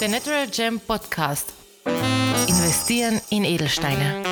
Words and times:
Der 0.00 0.08
Natural 0.08 0.46
Gem 0.46 0.78
Podcast. 0.78 1.52
Investieren 2.46 3.20
in 3.30 3.44
Edelsteine. 3.44 4.22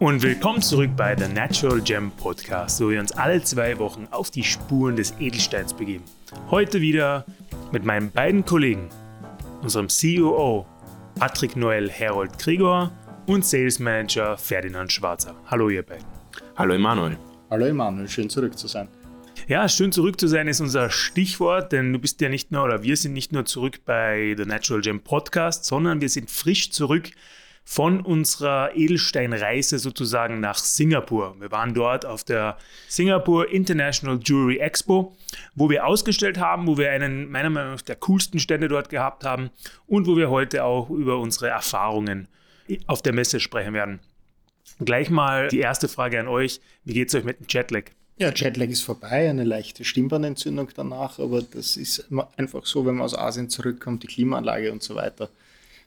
Und 0.00 0.22
willkommen 0.22 0.60
zurück 0.60 0.90
bei 0.96 1.16
The 1.16 1.32
Natural 1.32 1.80
Gem 1.80 2.10
Podcast, 2.10 2.80
wo 2.80 2.90
wir 2.90 2.98
uns 2.98 3.12
alle 3.12 3.40
zwei 3.44 3.78
Wochen 3.78 4.08
auf 4.10 4.32
die 4.32 4.42
Spuren 4.42 4.96
des 4.96 5.14
Edelsteins 5.20 5.72
begeben. 5.72 6.02
Heute 6.50 6.80
wieder 6.80 7.24
mit 7.70 7.84
meinen 7.84 8.10
beiden 8.10 8.44
Kollegen, 8.44 8.88
unserem 9.62 9.86
COO 9.86 10.66
Patrick 11.20 11.54
Noel 11.54 11.88
Herold 11.88 12.36
Krieger 12.36 12.90
und 13.26 13.44
Sales 13.44 13.78
Manager 13.78 14.36
Ferdinand 14.36 14.90
Schwarzer. 14.90 15.36
Hallo 15.46 15.68
ihr 15.68 15.84
beiden. 15.84 16.06
Hallo 16.56 16.74
Emanuel. 16.74 17.16
Hallo 17.48 17.66
Emanuel, 17.66 18.08
schön 18.08 18.28
zurück 18.28 18.58
zu 18.58 18.66
sein. 18.66 18.88
Ja, 19.48 19.68
schön 19.68 19.90
zurück 19.90 20.20
zu 20.20 20.28
sein 20.28 20.48
ist 20.48 20.60
unser 20.60 20.90
Stichwort, 20.90 21.72
denn 21.72 21.92
du 21.92 21.98
bist 21.98 22.20
ja 22.20 22.28
nicht 22.28 22.52
nur, 22.52 22.64
oder 22.64 22.82
wir 22.82 22.96
sind 22.96 23.14
nicht 23.14 23.32
nur 23.32 23.44
zurück 23.44 23.80
bei 23.84 24.34
The 24.36 24.44
Natural 24.44 24.80
Gem 24.80 25.00
Podcast, 25.00 25.64
sondern 25.64 26.00
wir 26.00 26.08
sind 26.08 26.30
frisch 26.30 26.70
zurück 26.70 27.10
von 27.64 28.00
unserer 28.00 28.74
Edelsteinreise 28.74 29.78
sozusagen 29.78 30.40
nach 30.40 30.58
Singapur. 30.58 31.36
Wir 31.40 31.50
waren 31.50 31.74
dort 31.74 32.04
auf 32.06 32.24
der 32.24 32.58
Singapore 32.88 33.46
International 33.46 34.18
Jewelry 34.22 34.58
Expo, 34.58 35.16
wo 35.54 35.70
wir 35.70 35.86
ausgestellt 35.86 36.38
haben, 36.38 36.66
wo 36.66 36.78
wir 36.78 36.90
einen 36.90 37.30
meiner 37.30 37.50
Meinung 37.50 37.72
nach 37.72 37.82
der 37.82 37.96
coolsten 37.96 38.40
Stände 38.40 38.68
dort 38.68 38.88
gehabt 38.88 39.24
haben 39.24 39.50
und 39.86 40.06
wo 40.06 40.16
wir 40.16 40.30
heute 40.30 40.64
auch 40.64 40.90
über 40.90 41.18
unsere 41.18 41.48
Erfahrungen 41.48 42.28
auf 42.86 43.02
der 43.02 43.12
Messe 43.12 43.40
sprechen 43.40 43.72
werden. 43.72 44.00
Gleich 44.80 45.10
mal 45.10 45.48
die 45.48 45.60
erste 45.60 45.88
Frage 45.88 46.18
an 46.20 46.28
euch. 46.28 46.60
Wie 46.84 46.94
geht 46.94 47.08
es 47.08 47.14
euch 47.14 47.24
mit 47.24 47.40
dem 47.40 47.46
Jetlag? 47.48 47.90
Ja, 48.20 48.30
Jetlag 48.34 48.68
ist 48.68 48.82
vorbei, 48.82 49.30
eine 49.30 49.44
leichte 49.44 49.82
Stimmbandentzündung 49.82 50.68
danach, 50.76 51.18
aber 51.18 51.40
das 51.40 51.78
ist 51.78 52.04
einfach 52.36 52.66
so, 52.66 52.84
wenn 52.84 52.96
man 52.96 53.06
aus 53.06 53.16
Asien 53.16 53.48
zurückkommt, 53.48 54.02
die 54.02 54.08
Klimaanlage 54.08 54.72
und 54.72 54.82
so 54.82 54.94
weiter, 54.94 55.30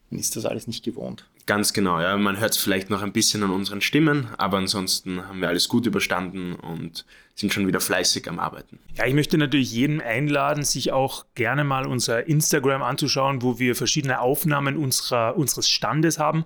dann 0.09 0.17
ist 0.17 0.35
das 0.35 0.43
alles 0.45 0.65
nicht 0.65 0.83
gewohnt. 0.83 1.25
Ganz 1.45 1.73
genau, 1.73 1.99
ja. 1.99 2.17
Man 2.17 2.39
hört 2.39 2.53
es 2.53 2.57
vielleicht 2.57 2.89
noch 2.89 3.03
ein 3.03 3.11
bisschen 3.11 3.43
an 3.43 3.51
unseren 3.51 3.81
Stimmen, 3.81 4.29
aber 4.37 4.57
ansonsten 4.57 5.27
haben 5.27 5.41
wir 5.41 5.47
alles 5.49 5.69
gut 5.69 5.85
überstanden 5.85 6.55
und 6.55 7.05
sind 7.35 7.53
schon 7.53 7.67
wieder 7.67 7.79
fleißig 7.79 8.27
am 8.27 8.39
Arbeiten. 8.39 8.79
Ja, 8.95 9.05
ich 9.05 9.13
möchte 9.13 9.37
natürlich 9.37 9.71
jeden 9.71 10.01
einladen, 10.01 10.63
sich 10.63 10.91
auch 10.91 11.25
gerne 11.35 11.63
mal 11.63 11.85
unser 11.85 12.25
Instagram 12.27 12.81
anzuschauen, 12.81 13.43
wo 13.43 13.59
wir 13.59 13.75
verschiedene 13.75 14.21
Aufnahmen 14.21 14.75
unserer, 14.75 15.37
unseres 15.37 15.69
Standes 15.69 16.17
haben. 16.17 16.45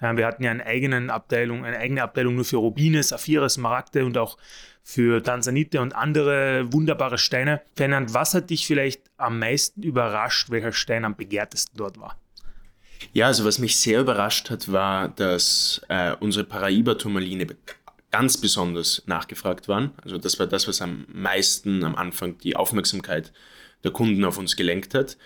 Wir 0.00 0.26
hatten 0.26 0.42
ja 0.42 0.50
eine 0.50 0.66
eigene 0.66 1.12
Abteilung, 1.12 1.64
eine 1.64 1.76
eigene 1.76 2.02
Abteilung 2.02 2.34
nur 2.34 2.44
für 2.44 2.56
Rubine, 2.56 3.02
Saphire, 3.04 3.48
Smaragde 3.48 4.04
und 4.04 4.18
auch 4.18 4.36
für 4.90 5.22
Tanzanite 5.22 5.80
und 5.80 5.94
andere 5.94 6.72
wunderbare 6.72 7.16
Steine. 7.16 7.62
Fernand, 7.76 8.12
was 8.12 8.34
hat 8.34 8.50
dich 8.50 8.66
vielleicht 8.66 9.02
am 9.18 9.38
meisten 9.38 9.82
überrascht, 9.82 10.50
welcher 10.50 10.72
Stein 10.72 11.04
am 11.04 11.14
begehrtesten 11.14 11.76
dort 11.76 12.00
war? 12.00 12.16
Ja, 13.12 13.28
also 13.28 13.44
was 13.44 13.60
mich 13.60 13.76
sehr 13.76 14.00
überrascht 14.00 14.50
hat, 14.50 14.70
war, 14.70 15.08
dass 15.08 15.80
äh, 15.88 16.14
unsere 16.18 16.44
Paraiba-Turmaline 16.44 17.46
ganz 18.10 18.36
besonders 18.36 19.02
nachgefragt 19.06 19.68
waren. 19.68 19.92
Also 20.02 20.18
das 20.18 20.40
war 20.40 20.48
das, 20.48 20.66
was 20.66 20.82
am 20.82 21.06
meisten 21.12 21.84
am 21.84 21.94
Anfang 21.94 22.38
die 22.38 22.56
Aufmerksamkeit 22.56 23.32
der 23.84 23.92
Kunden 23.92 24.24
auf 24.24 24.38
uns 24.38 24.56
gelenkt 24.56 24.94
hat. 24.94 25.16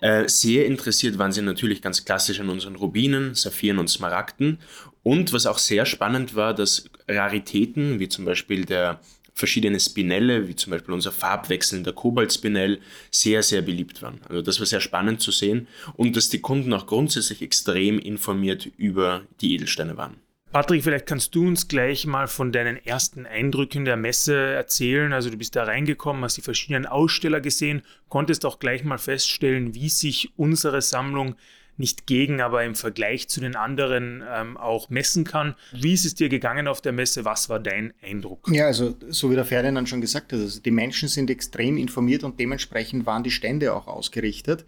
Äh, 0.00 0.28
sehr 0.28 0.66
interessiert 0.66 1.18
waren 1.18 1.32
sie 1.32 1.40
natürlich 1.40 1.80
ganz 1.80 2.04
klassisch 2.04 2.40
an 2.40 2.50
unseren 2.50 2.74
Rubinen, 2.74 3.34
Saphiren 3.34 3.78
und 3.78 3.88
Smaragden. 3.88 4.58
Und 5.04 5.32
was 5.32 5.46
auch 5.46 5.58
sehr 5.58 5.86
spannend 5.86 6.34
war, 6.34 6.54
dass 6.54 6.90
Raritäten, 7.06 8.00
wie 8.00 8.08
zum 8.08 8.24
Beispiel 8.24 8.64
der 8.64 9.00
verschiedene 9.34 9.78
Spinelle, 9.78 10.48
wie 10.48 10.56
zum 10.56 10.70
Beispiel 10.70 10.94
unser 10.94 11.12
farbwechselnder 11.12 11.92
Kobaltspinell, 11.92 12.80
sehr, 13.10 13.42
sehr 13.42 13.62
beliebt 13.62 14.00
waren. 14.00 14.20
Also 14.28 14.42
das 14.42 14.58
war 14.60 14.66
sehr 14.66 14.80
spannend 14.80 15.20
zu 15.20 15.30
sehen 15.30 15.68
und 15.94 16.16
dass 16.16 16.30
die 16.30 16.40
Kunden 16.40 16.72
auch 16.72 16.86
grundsätzlich 16.86 17.42
extrem 17.42 17.98
informiert 17.98 18.66
über 18.76 19.22
die 19.40 19.54
Edelsteine 19.54 19.96
waren. 19.96 20.16
Patrick, 20.52 20.84
vielleicht 20.84 21.06
kannst 21.06 21.34
du 21.34 21.48
uns 21.48 21.66
gleich 21.66 22.06
mal 22.06 22.28
von 22.28 22.52
deinen 22.52 22.76
ersten 22.76 23.26
Eindrücken 23.26 23.84
der 23.84 23.96
Messe 23.96 24.36
erzählen. 24.36 25.12
Also 25.12 25.28
du 25.28 25.36
bist 25.36 25.56
da 25.56 25.64
reingekommen, 25.64 26.22
hast 26.22 26.36
die 26.36 26.42
verschiedenen 26.42 26.86
Aussteller 26.86 27.40
gesehen, 27.40 27.82
konntest 28.08 28.46
auch 28.46 28.60
gleich 28.60 28.84
mal 28.84 28.98
feststellen, 28.98 29.74
wie 29.74 29.88
sich 29.88 30.30
unsere 30.36 30.80
Sammlung 30.80 31.34
nicht 31.76 32.06
gegen, 32.06 32.40
aber 32.40 32.64
im 32.64 32.74
Vergleich 32.74 33.28
zu 33.28 33.40
den 33.40 33.56
anderen 33.56 34.22
ähm, 34.28 34.56
auch 34.56 34.90
messen 34.90 35.24
kann. 35.24 35.54
Wie 35.72 35.92
ist 35.92 36.04
es 36.04 36.14
dir 36.14 36.28
gegangen 36.28 36.68
auf 36.68 36.80
der 36.80 36.92
Messe? 36.92 37.24
Was 37.24 37.48
war 37.48 37.60
dein 37.60 37.92
Eindruck? 38.02 38.48
Ja, 38.50 38.66
also 38.66 38.94
so 39.08 39.30
wie 39.30 39.34
der 39.34 39.44
Ferdinand 39.44 39.88
schon 39.88 40.00
gesagt 40.00 40.32
hat, 40.32 40.40
also 40.40 40.60
die 40.60 40.70
Menschen 40.70 41.08
sind 41.08 41.30
extrem 41.30 41.76
informiert 41.76 42.24
und 42.24 42.38
dementsprechend 42.38 43.06
waren 43.06 43.22
die 43.22 43.30
Stände 43.30 43.74
auch 43.74 43.86
ausgerichtet. 43.86 44.64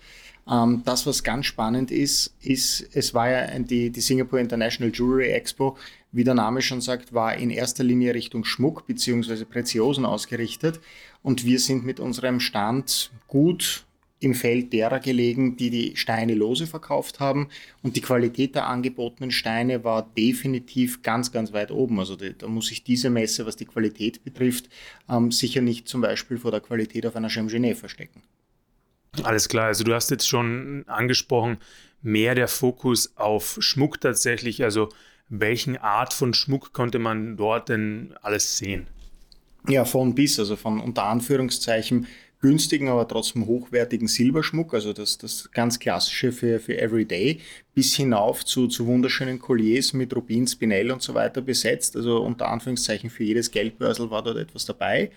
Ähm, 0.49 0.83
das, 0.85 1.07
was 1.07 1.23
ganz 1.23 1.47
spannend 1.47 1.91
ist, 1.91 2.35
ist, 2.41 2.89
es 2.93 3.15
war 3.15 3.31
ja 3.31 3.59
die, 3.59 3.91
die 3.91 4.01
Singapore 4.01 4.41
International 4.41 4.93
Jewelry 4.93 5.31
Expo, 5.31 5.77
wie 6.13 6.25
der 6.25 6.35
Name 6.35 6.63
schon 6.63 6.81
sagt, 6.81 7.13
war 7.13 7.37
in 7.37 7.51
erster 7.51 7.85
Linie 7.85 8.15
Richtung 8.15 8.45
Schmuck 8.45 8.87
bzw. 8.87 9.45
Preziosen 9.45 10.05
ausgerichtet. 10.05 10.81
Und 11.23 11.45
wir 11.45 11.59
sind 11.59 11.85
mit 11.85 12.01
unserem 12.01 12.41
Stand 12.41 13.11
gut 13.27 13.86
im 14.19 14.35
Feld 14.35 14.73
derer 14.73 14.99
gelegen, 15.01 15.57
die 15.57 15.71
die 15.71 15.97
Steine 15.97 16.35
lose 16.35 16.67
verkauft 16.67 17.21
haben. 17.21 17.49
Und 17.83 17.97
die 17.97 18.01
Qualität 18.01 18.55
der 18.55 18.67
angebotenen 18.67 19.31
Steine 19.31 19.85
war 19.85 20.11
definitiv 20.17 21.03
ganz, 21.03 21.33
ganz 21.33 21.53
weit 21.53 21.71
oben. 21.71 21.99
Also 21.99 22.17
da 22.17 22.49
muss 22.49 22.69
sich 22.69 22.83
diese 22.83 23.11
Messe, 23.11 23.45
was 23.45 23.57
die 23.57 23.67
Qualität 23.67 24.25
betrifft, 24.25 24.71
ähm, 25.09 25.31
sicher 25.31 25.61
nicht 25.61 25.87
zum 25.87 26.01
Beispiel 26.01 26.39
vor 26.39 26.51
der 26.51 26.61
Qualität 26.61 27.05
auf 27.07 27.15
einer 27.15 27.29
Chemgenet 27.29 27.77
verstecken. 27.77 28.23
Alles 29.23 29.49
klar, 29.49 29.67
also 29.67 29.85
du 29.85 29.95
hast 29.95 30.11
jetzt 30.11 30.29
schon 30.29 30.85
angesprochen, 30.87 31.59
mehr 32.03 32.35
der 32.35 32.49
Fokus 32.49 33.17
auf 33.17 33.57
Schmuck 33.61 34.01
tatsächlich. 34.01 34.63
Also 34.63 34.89
welchen 35.29 35.77
Art 35.77 36.13
von 36.13 36.35
Schmuck 36.35 36.73
konnte 36.73 36.99
man 36.99 37.37
dort 37.37 37.69
denn 37.69 38.15
alles 38.23 38.59
sehen? 38.59 38.87
Ja, 39.69 39.85
von 39.85 40.15
bis, 40.15 40.39
also 40.39 40.55
von 40.55 40.81
unter 40.81 41.05
Anführungszeichen 41.05 42.07
günstigen, 42.47 42.89
aber 42.89 43.09
trotzdem 43.09 43.47
hochwertigen 43.47 44.07
Silberschmuck, 44.07 44.73
also 44.73 44.93
das, 44.93 45.19
das 45.19 45.51
ganz 45.51 45.81
klassische 45.81 46.31
für, 46.31 46.61
für 46.61 46.81
Everyday, 46.81 47.41
bis 47.75 47.97
hinauf 47.97 48.45
zu, 48.45 48.69
zu 48.69 48.87
wunderschönen 48.87 49.41
Colliers 49.41 49.93
mit 49.93 50.15
Rubin, 50.15 50.47
Spinell 50.47 50.93
und 50.93 51.03
so 51.03 51.13
weiter 51.15 51.41
besetzt. 51.41 51.97
Also 51.97 52.23
unter 52.23 52.49
Anführungszeichen 52.49 53.11
für 53.11 53.25
jedes 53.25 53.51
Geldbörsel 53.51 54.11
war 54.11 54.23
dort 54.23 54.37
etwas 54.37 54.65
dabei. 54.65 55.11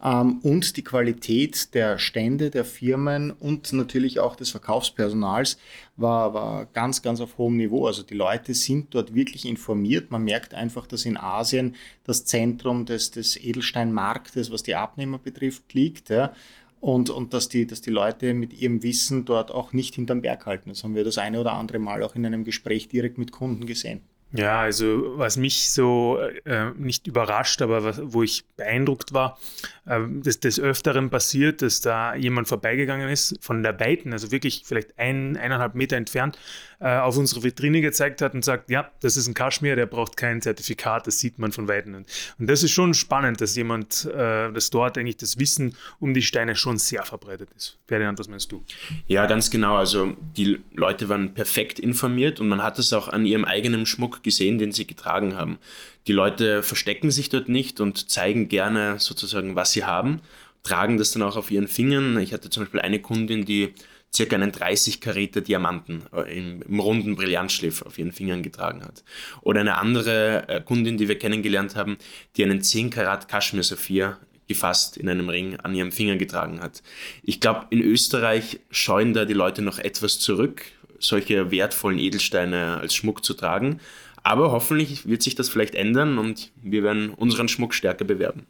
Ähm, 0.00 0.38
und 0.42 0.76
die 0.76 0.84
Qualität 0.84 1.74
der 1.74 1.98
Stände, 1.98 2.50
der 2.50 2.64
Firmen 2.64 3.32
und 3.32 3.72
natürlich 3.72 4.20
auch 4.20 4.36
des 4.36 4.50
Verkaufspersonals 4.50 5.58
war, 5.96 6.34
war 6.34 6.66
ganz, 6.66 7.02
ganz 7.02 7.20
auf 7.20 7.36
hohem 7.36 7.56
Niveau. 7.56 7.88
Also 7.88 8.04
die 8.04 8.14
Leute 8.14 8.54
sind 8.54 8.94
dort 8.94 9.12
wirklich 9.12 9.44
informiert. 9.44 10.12
Man 10.12 10.22
merkt 10.22 10.54
einfach, 10.54 10.86
dass 10.86 11.04
in 11.04 11.16
Asien 11.16 11.74
das 12.04 12.26
Zentrum 12.26 12.86
des, 12.86 13.10
des 13.10 13.36
Edelsteinmarktes, 13.36 14.52
was 14.52 14.62
die 14.62 14.76
Abnehmer 14.76 15.18
betrifft, 15.18 15.74
liegt. 15.74 16.10
Ja 16.10 16.32
und, 16.80 17.10
und 17.10 17.34
dass, 17.34 17.48
die, 17.48 17.66
dass 17.66 17.80
die 17.80 17.90
Leute 17.90 18.34
mit 18.34 18.52
ihrem 18.52 18.82
Wissen 18.82 19.24
dort 19.24 19.50
auch 19.50 19.72
nicht 19.72 19.94
hinterm 19.94 20.22
Berg 20.22 20.46
halten. 20.46 20.70
Das 20.70 20.84
haben 20.84 20.94
wir 20.94 21.04
das 21.04 21.18
eine 21.18 21.40
oder 21.40 21.52
andere 21.52 21.78
Mal 21.78 22.02
auch 22.02 22.14
in 22.14 22.26
einem 22.26 22.44
Gespräch 22.44 22.88
direkt 22.88 23.18
mit 23.18 23.32
Kunden 23.32 23.66
gesehen. 23.66 24.02
Ja, 24.32 24.60
also 24.60 25.16
was 25.16 25.36
mich 25.36 25.70
so 25.70 26.18
äh, 26.44 26.70
nicht 26.76 27.06
überrascht, 27.06 27.62
aber 27.62 27.84
was, 27.84 28.00
wo 28.02 28.24
ich 28.24 28.44
beeindruckt 28.56 29.12
war, 29.12 29.38
äh, 29.86 30.00
dass 30.08 30.40
des 30.40 30.58
Öfteren 30.58 31.10
passiert, 31.10 31.62
dass 31.62 31.80
da 31.80 32.14
jemand 32.14 32.48
vorbeigegangen 32.48 33.08
ist 33.08 33.38
von 33.40 33.62
der 33.62 33.78
Weiten, 33.78 34.12
also 34.12 34.32
wirklich 34.32 34.62
vielleicht 34.64 34.98
ein, 34.98 35.36
eineinhalb 35.36 35.76
Meter 35.76 35.96
entfernt, 35.96 36.38
äh, 36.80 36.96
auf 36.98 37.16
unsere 37.16 37.42
Vitrine 37.42 37.80
gezeigt 37.80 38.22
hat 38.22 38.34
und 38.34 38.44
sagt, 38.44 38.70
ja, 38.70 38.90
das 39.00 39.16
ist 39.16 39.26
ein 39.26 39.34
Kaschmir, 39.34 39.76
der 39.76 39.86
braucht 39.86 40.16
kein 40.16 40.42
Zertifikat, 40.42 41.06
das 41.06 41.18
sieht 41.18 41.38
man 41.38 41.52
von 41.52 41.68
Weitem. 41.68 41.94
Und 41.94 42.06
das 42.38 42.62
ist 42.62 42.72
schon 42.72 42.94
spannend, 42.94 43.40
dass 43.40 43.56
jemand, 43.56 44.04
äh, 44.04 44.52
dass 44.52 44.70
dort 44.70 44.98
eigentlich 44.98 45.16
das 45.16 45.38
Wissen 45.38 45.76
um 46.00 46.14
die 46.14 46.22
Steine 46.22 46.56
schon 46.56 46.78
sehr 46.78 47.04
verbreitet 47.04 47.48
ist. 47.56 47.78
Ferdinand, 47.86 48.18
was 48.18 48.28
meinst 48.28 48.52
du? 48.52 48.62
Ja, 49.06 49.26
ganz 49.26 49.50
genau. 49.50 49.76
Also 49.76 50.14
die 50.36 50.60
Leute 50.74 51.08
waren 51.08 51.34
perfekt 51.34 51.78
informiert 51.78 52.40
und 52.40 52.48
man 52.48 52.62
hat 52.62 52.78
es 52.78 52.92
auch 52.92 53.08
an 53.08 53.26
ihrem 53.26 53.44
eigenen 53.44 53.86
Schmuck 53.86 54.22
gesehen, 54.22 54.58
den 54.58 54.72
sie 54.72 54.86
getragen 54.86 55.36
haben. 55.36 55.58
Die 56.06 56.12
Leute 56.12 56.62
verstecken 56.62 57.10
sich 57.10 57.28
dort 57.28 57.48
nicht 57.48 57.80
und 57.80 58.10
zeigen 58.10 58.48
gerne 58.48 58.98
sozusagen, 58.98 59.56
was 59.56 59.72
sie 59.72 59.84
haben, 59.84 60.20
tragen 60.62 60.98
das 60.98 61.12
dann 61.12 61.22
auch 61.22 61.36
auf 61.36 61.50
ihren 61.50 61.68
Fingern. 61.68 62.18
Ich 62.18 62.32
hatte 62.32 62.50
zum 62.50 62.64
Beispiel 62.64 62.80
eine 62.80 63.00
Kundin, 63.00 63.44
die 63.44 63.72
circa 64.14 64.36
einen 64.36 64.52
30 64.52 65.00
Karäter 65.00 65.40
Diamanten 65.40 66.04
äh, 66.12 66.36
im, 66.36 66.62
im, 66.62 66.80
runden 66.80 67.16
Brillantschliff 67.16 67.82
auf 67.82 67.98
ihren 67.98 68.12
Fingern 68.12 68.42
getragen 68.42 68.82
hat. 68.82 69.04
Oder 69.42 69.60
eine 69.60 69.78
andere 69.78 70.48
äh, 70.48 70.60
Kundin, 70.60 70.96
die 70.96 71.08
wir 71.08 71.18
kennengelernt 71.18 71.76
haben, 71.76 71.98
die 72.36 72.44
einen 72.44 72.62
10 72.62 72.90
Karat 72.90 73.28
Kaschmir-Saphir 73.28 74.18
gefasst 74.48 74.96
in 74.96 75.08
einem 75.08 75.28
Ring 75.28 75.56
an 75.56 75.74
ihrem 75.74 75.92
Finger 75.92 76.16
getragen 76.16 76.60
hat. 76.60 76.82
Ich 77.22 77.40
glaube, 77.40 77.66
in 77.70 77.82
Österreich 77.82 78.60
scheuen 78.70 79.12
da 79.12 79.24
die 79.24 79.34
Leute 79.34 79.62
noch 79.62 79.78
etwas 79.78 80.18
zurück, 80.18 80.64
solche 80.98 81.50
wertvollen 81.50 81.98
Edelsteine 81.98 82.78
als 82.78 82.94
Schmuck 82.94 83.24
zu 83.24 83.34
tragen. 83.34 83.80
Aber 84.22 84.50
hoffentlich 84.50 85.06
wird 85.06 85.22
sich 85.22 85.34
das 85.34 85.48
vielleicht 85.48 85.74
ändern 85.74 86.18
und 86.18 86.50
wir 86.62 86.82
werden 86.82 87.10
unseren 87.10 87.48
Schmuck 87.48 87.74
stärker 87.74 88.04
bewerben. 88.04 88.46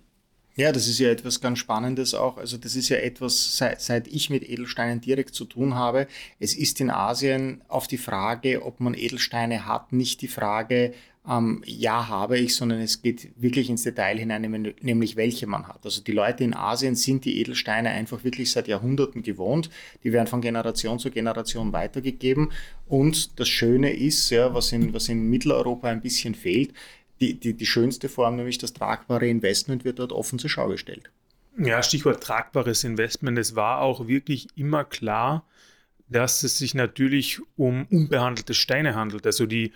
Ja, 0.59 0.73
das 0.73 0.89
ist 0.89 0.99
ja 0.99 1.11
etwas 1.11 1.43
ganz 1.43 1.59
Spannendes 1.59 2.15
auch. 2.15 2.39
Also 2.39 2.57
das 2.57 2.77
ist 2.77 2.89
ja 2.89 2.97
etwas, 2.97 3.59
seit, 3.59 3.83
seit 3.83 4.09
ich 4.09 4.31
mit 4.31 4.49
Edelsteinen 4.49 5.03
direkt 5.03 5.35
zu 5.35 5.45
tun 5.45 5.75
habe. 5.75 6.07
Es 6.41 6.55
ist 6.55 6.81
in 6.81 6.91
Asien 6.91 7.61
auf 7.69 7.87
die 7.87 7.99
Frage, 7.99 8.65
ob 8.65 8.81
man 8.81 8.95
Edelsteine 8.95 9.67
hat, 9.67 9.93
nicht 9.93 10.23
die 10.23 10.29
Frage, 10.29 10.95
ähm, 11.29 11.63
ja, 11.67 12.09
habe 12.09 12.39
ich, 12.39 12.55
sondern 12.55 12.81
es 12.81 13.03
geht 13.03 13.29
wirklich 13.37 13.69
ins 13.69 13.83
Detail 13.83 14.19
hinein, 14.19 14.75
nämlich 14.81 15.17
welche 15.17 15.47
man 15.47 15.69
hat. 15.69 15.85
Also 15.85 16.03
die 16.03 16.13
Leute 16.13 16.45
in 16.45 16.55
Asien 16.55 16.95
sind 16.95 17.27
die 17.27 17.39
Edelsteine 17.39 17.91
einfach 17.91 18.25
wirklich 18.25 18.51
seit 18.51 18.67
Jahrhunderten 18.67 19.23
gewohnt. 19.23 19.69
Die 20.05 20.13
werden 20.15 20.27
von 20.27 20.41
Generation 20.41 20.99
zu 20.99 21.11
Generation 21.11 21.75
weitergegeben. 21.75 22.51
Und 22.89 23.39
das 23.39 23.49
Schöne 23.49 23.93
ist, 23.93 24.31
ja, 24.31 24.55
was 24.55 24.73
in, 24.73 24.95
was 24.95 25.11
in 25.11 25.29
Mitteleuropa 25.29 25.89
ein 25.89 26.01
bisschen 26.01 26.35
fehlt, 26.35 26.73
die, 27.21 27.35
die, 27.39 27.55
die 27.55 27.67
schönste 27.67 28.09
Form, 28.09 28.37
nämlich 28.37 28.59
das 28.59 28.73
tragbare 28.73 29.27
Investment, 29.27 29.85
wird 29.85 29.99
dort 29.99 30.13
offen 30.13 30.39
zur 30.39 30.51
Schau 30.51 30.69
gestellt. 30.69 31.11
Ja, 31.59 31.83
Stichwort 31.83 32.23
tragbares 32.23 32.85
Investment. 32.85 33.39
Es 33.39 33.57
war 33.57 33.81
auch 33.81 34.07
wirklich 34.07 34.49
immer 34.57 34.85
klar, 34.85 35.47
dass 36.09 36.43
es 36.43 36.59
sich 36.59 36.75
natürlich 36.75 37.41
um 37.57 37.87
unbehandelte 37.87 38.55
Steine 38.55 38.95
handelt. 38.95 39.27
Also 39.27 39.47
die, 39.47 39.73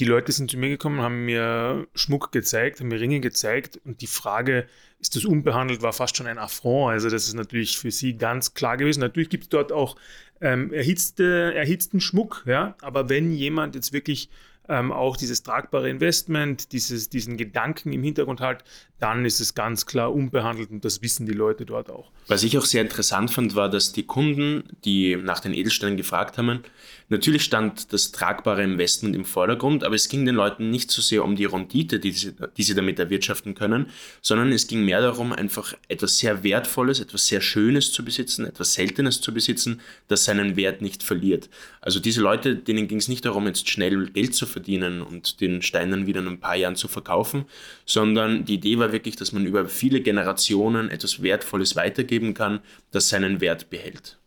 die 0.00 0.04
Leute 0.04 0.32
sind 0.32 0.50
zu 0.50 0.58
mir 0.58 0.70
gekommen, 0.70 1.00
haben 1.00 1.24
mir 1.24 1.86
Schmuck 1.94 2.32
gezeigt, 2.32 2.80
haben 2.80 2.88
mir 2.88 3.00
Ringe 3.00 3.20
gezeigt 3.20 3.80
und 3.84 4.00
die 4.00 4.06
Frage, 4.06 4.66
ist 4.98 5.16
das 5.16 5.24
unbehandelt, 5.24 5.82
war 5.82 5.92
fast 5.92 6.16
schon 6.16 6.26
ein 6.26 6.38
Affront. 6.38 6.92
Also 6.92 7.08
das 7.08 7.28
ist 7.28 7.34
natürlich 7.34 7.78
für 7.78 7.90
sie 7.90 8.16
ganz 8.18 8.54
klar 8.54 8.76
gewesen. 8.76 9.00
Natürlich 9.00 9.30
gibt 9.30 9.44
es 9.44 9.48
dort 9.50 9.72
auch 9.72 9.96
ähm, 10.40 10.72
erhitzte, 10.72 11.54
erhitzten 11.54 12.00
Schmuck, 12.00 12.44
ja, 12.46 12.74
aber 12.80 13.08
wenn 13.08 13.32
jemand 13.32 13.74
jetzt 13.74 13.92
wirklich 13.92 14.28
ähm, 14.70 14.92
auch 14.92 15.16
dieses 15.16 15.42
tragbare 15.42 15.90
Investment, 15.90 16.72
dieses, 16.72 17.08
diesen 17.08 17.36
Gedanken 17.36 17.92
im 17.92 18.04
Hintergrund 18.04 18.40
hat, 18.40 18.62
dann 19.00 19.24
ist 19.24 19.40
es 19.40 19.54
ganz 19.54 19.84
klar 19.84 20.14
unbehandelt 20.14 20.70
und 20.70 20.84
das 20.84 21.02
wissen 21.02 21.26
die 21.26 21.32
Leute 21.32 21.66
dort 21.66 21.90
auch. 21.90 22.12
Was 22.28 22.44
ich 22.44 22.56
auch 22.56 22.64
sehr 22.64 22.82
interessant 22.82 23.32
fand, 23.32 23.56
war, 23.56 23.68
dass 23.68 23.92
die 23.92 24.04
Kunden, 24.04 24.64
die 24.84 25.16
nach 25.16 25.40
den 25.40 25.54
Edelsteinen 25.54 25.96
gefragt 25.96 26.38
haben, 26.38 26.62
natürlich 27.10 27.42
stand 27.42 27.92
das 27.92 28.12
tragbare 28.12 28.62
Investment 28.62 29.14
im 29.14 29.24
Vordergrund, 29.24 29.84
aber 29.84 29.94
es 29.94 30.08
ging 30.08 30.24
den 30.24 30.34
Leuten 30.34 30.70
nicht 30.70 30.90
so 30.90 31.02
sehr 31.02 31.24
um 31.24 31.36
die 31.36 31.44
Rendite, 31.44 32.00
die 32.00 32.12
sie, 32.12 32.32
die 32.56 32.62
sie 32.62 32.74
damit 32.74 32.98
erwirtschaften 32.98 33.54
können, 33.54 33.86
sondern 34.22 34.52
es 34.52 34.66
ging 34.66 34.84
mehr 34.84 35.00
darum, 35.00 35.32
einfach 35.32 35.74
etwas 35.88 36.18
sehr 36.18 36.42
Wertvolles, 36.42 37.00
etwas 37.00 37.26
sehr 37.26 37.40
Schönes 37.40 37.92
zu 37.92 38.04
besitzen, 38.04 38.46
etwas 38.46 38.74
Seltenes 38.74 39.20
zu 39.20 39.34
besitzen, 39.34 39.80
das 40.08 40.24
seinen 40.24 40.56
Wert 40.56 40.80
nicht 40.80 41.02
verliert. 41.02 41.50
Also 41.80 42.00
diese 42.00 42.20
Leute, 42.20 42.56
denen 42.56 42.88
ging 42.88 42.98
es 42.98 43.08
nicht 43.08 43.24
darum, 43.24 43.46
jetzt 43.46 43.68
schnell 43.68 44.06
Geld 44.06 44.34
zu 44.34 44.46
verdienen 44.46 45.02
und 45.02 45.40
den 45.40 45.62
Stein 45.62 45.90
dann 45.90 46.06
wieder 46.06 46.20
in 46.20 46.28
ein 46.28 46.40
paar 46.40 46.56
Jahren 46.56 46.76
zu 46.76 46.88
verkaufen, 46.88 47.44
sondern 47.84 48.44
die 48.44 48.54
Idee 48.54 48.78
war 48.78 48.92
wirklich, 48.92 49.16
dass 49.16 49.32
man 49.32 49.46
über 49.46 49.68
viele 49.68 50.00
Generationen 50.00 50.90
etwas 50.90 51.22
Wertvolles 51.22 51.76
weitergeben 51.76 52.34
kann, 52.34 52.60
das 52.92 53.08
seinen 53.08 53.40
Wert 53.40 53.70
behält. 53.70 54.19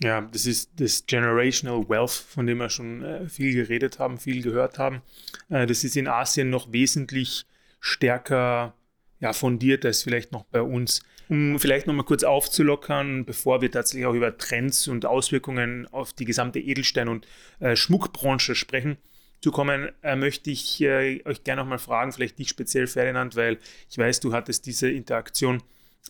Ja, 0.00 0.22
das 0.22 0.46
ist 0.46 0.70
das 0.76 1.06
Generational 1.06 1.88
Wealth, 1.88 2.10
von 2.10 2.46
dem 2.46 2.58
wir 2.58 2.68
schon 2.68 3.02
äh, 3.02 3.28
viel 3.28 3.54
geredet 3.54 3.98
haben, 3.98 4.18
viel 4.18 4.42
gehört 4.42 4.78
haben. 4.78 5.02
Äh, 5.48 5.66
das 5.66 5.84
ist 5.84 5.96
in 5.96 6.08
Asien 6.08 6.50
noch 6.50 6.72
wesentlich 6.72 7.46
stärker 7.80 8.74
ja, 9.20 9.32
fundiert 9.32 9.84
als 9.84 10.02
vielleicht 10.02 10.32
noch 10.32 10.44
bei 10.44 10.62
uns. 10.62 11.02
Um 11.28 11.58
vielleicht 11.58 11.86
nochmal 11.86 12.04
kurz 12.04 12.24
aufzulockern, 12.24 13.24
bevor 13.24 13.62
wir 13.62 13.70
tatsächlich 13.70 14.06
auch 14.06 14.14
über 14.14 14.36
Trends 14.36 14.88
und 14.88 15.06
Auswirkungen 15.06 15.86
auf 15.90 16.12
die 16.12 16.26
gesamte 16.26 16.58
Edelstein- 16.58 17.08
und 17.08 17.26
äh, 17.60 17.76
Schmuckbranche 17.76 18.54
sprechen, 18.54 18.98
zu 19.40 19.52
kommen, 19.52 19.90
äh, 20.02 20.16
möchte 20.16 20.50
ich 20.50 20.80
äh, 20.80 21.22
euch 21.24 21.44
gerne 21.44 21.62
nochmal 21.62 21.78
fragen, 21.78 22.12
vielleicht 22.12 22.38
dich 22.38 22.48
speziell, 22.48 22.86
Ferdinand, 22.86 23.36
weil 23.36 23.58
ich 23.90 23.98
weiß, 23.98 24.20
du 24.20 24.32
hattest 24.32 24.66
diese 24.66 24.90
Interaktion. 24.90 25.62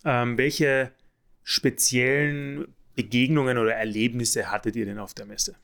Ähm, 0.05 0.39
welche 0.39 0.93
speziellen 1.43 2.67
Begegnungen 2.95 3.59
oder 3.59 3.75
Erlebnisse 3.75 4.51
hattet 4.51 4.77
ihr 4.77 4.87
denn 4.87 4.99
auf 4.99 5.15
der 5.15 5.27
Messe? 5.27 5.55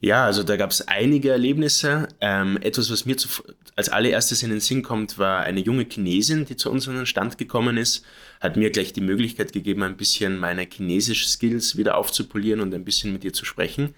Ja, 0.00 0.26
also 0.26 0.42
da 0.42 0.56
gab 0.56 0.70
es 0.70 0.86
einige 0.86 1.30
Erlebnisse. 1.30 2.08
Ähm, 2.20 2.58
etwas, 2.60 2.90
was 2.90 3.06
mir 3.06 3.16
zu, 3.16 3.28
als 3.76 3.88
allererstes 3.88 4.42
in 4.42 4.50
den 4.50 4.60
Sinn 4.60 4.82
kommt, 4.82 5.16
war 5.18 5.40
eine 5.40 5.60
junge 5.60 5.86
Chinesin, 5.90 6.44
die 6.44 6.56
zu 6.56 6.70
uns 6.70 6.86
an 6.86 6.96
den 6.96 7.06
Stand 7.06 7.38
gekommen 7.38 7.78
ist, 7.78 8.04
hat 8.40 8.56
mir 8.56 8.70
gleich 8.70 8.92
die 8.92 9.00
Möglichkeit 9.00 9.54
gegeben, 9.54 9.82
ein 9.82 9.96
bisschen 9.96 10.38
meine 10.38 10.68
chinesischen 10.70 11.28
Skills 11.28 11.78
wieder 11.78 11.96
aufzupolieren 11.96 12.60
und 12.60 12.74
ein 12.74 12.84
bisschen 12.84 13.12
mit 13.12 13.24
ihr 13.24 13.32
zu 13.32 13.46
sprechen. 13.46 13.94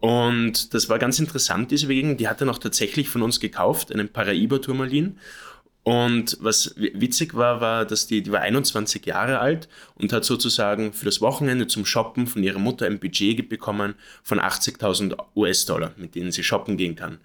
Und 0.00 0.72
das 0.72 0.88
war 0.88 0.98
ganz 0.98 1.18
interessant, 1.18 1.70
diese 1.72 1.88
Begegnung. 1.88 2.16
Die 2.16 2.28
hat 2.28 2.40
dann 2.40 2.48
auch 2.48 2.58
tatsächlich 2.58 3.10
von 3.10 3.20
uns 3.20 3.38
gekauft, 3.38 3.92
einen 3.92 4.08
Paraiba-Turmalin. 4.08 5.18
Und 5.84 6.36
was 6.40 6.74
witzig 6.76 7.34
war, 7.34 7.60
war, 7.60 7.86
dass 7.86 8.06
die, 8.06 8.22
die 8.22 8.30
war 8.30 8.40
21 8.40 9.06
Jahre 9.06 9.38
alt 9.38 9.68
und 9.94 10.12
hat 10.12 10.24
sozusagen 10.24 10.92
für 10.92 11.06
das 11.06 11.22
Wochenende 11.22 11.66
zum 11.66 11.86
Shoppen 11.86 12.26
von 12.26 12.42
ihrer 12.42 12.58
Mutter 12.58 12.84
ein 12.84 12.98
Budget 12.98 13.48
bekommen 13.48 13.94
von 14.22 14.38
80.000 14.38 15.16
US-Dollar, 15.34 15.92
mit 15.96 16.14
denen 16.14 16.30
sie 16.30 16.42
shoppen 16.44 16.76
gehen 16.76 16.94
kann. 16.94 17.18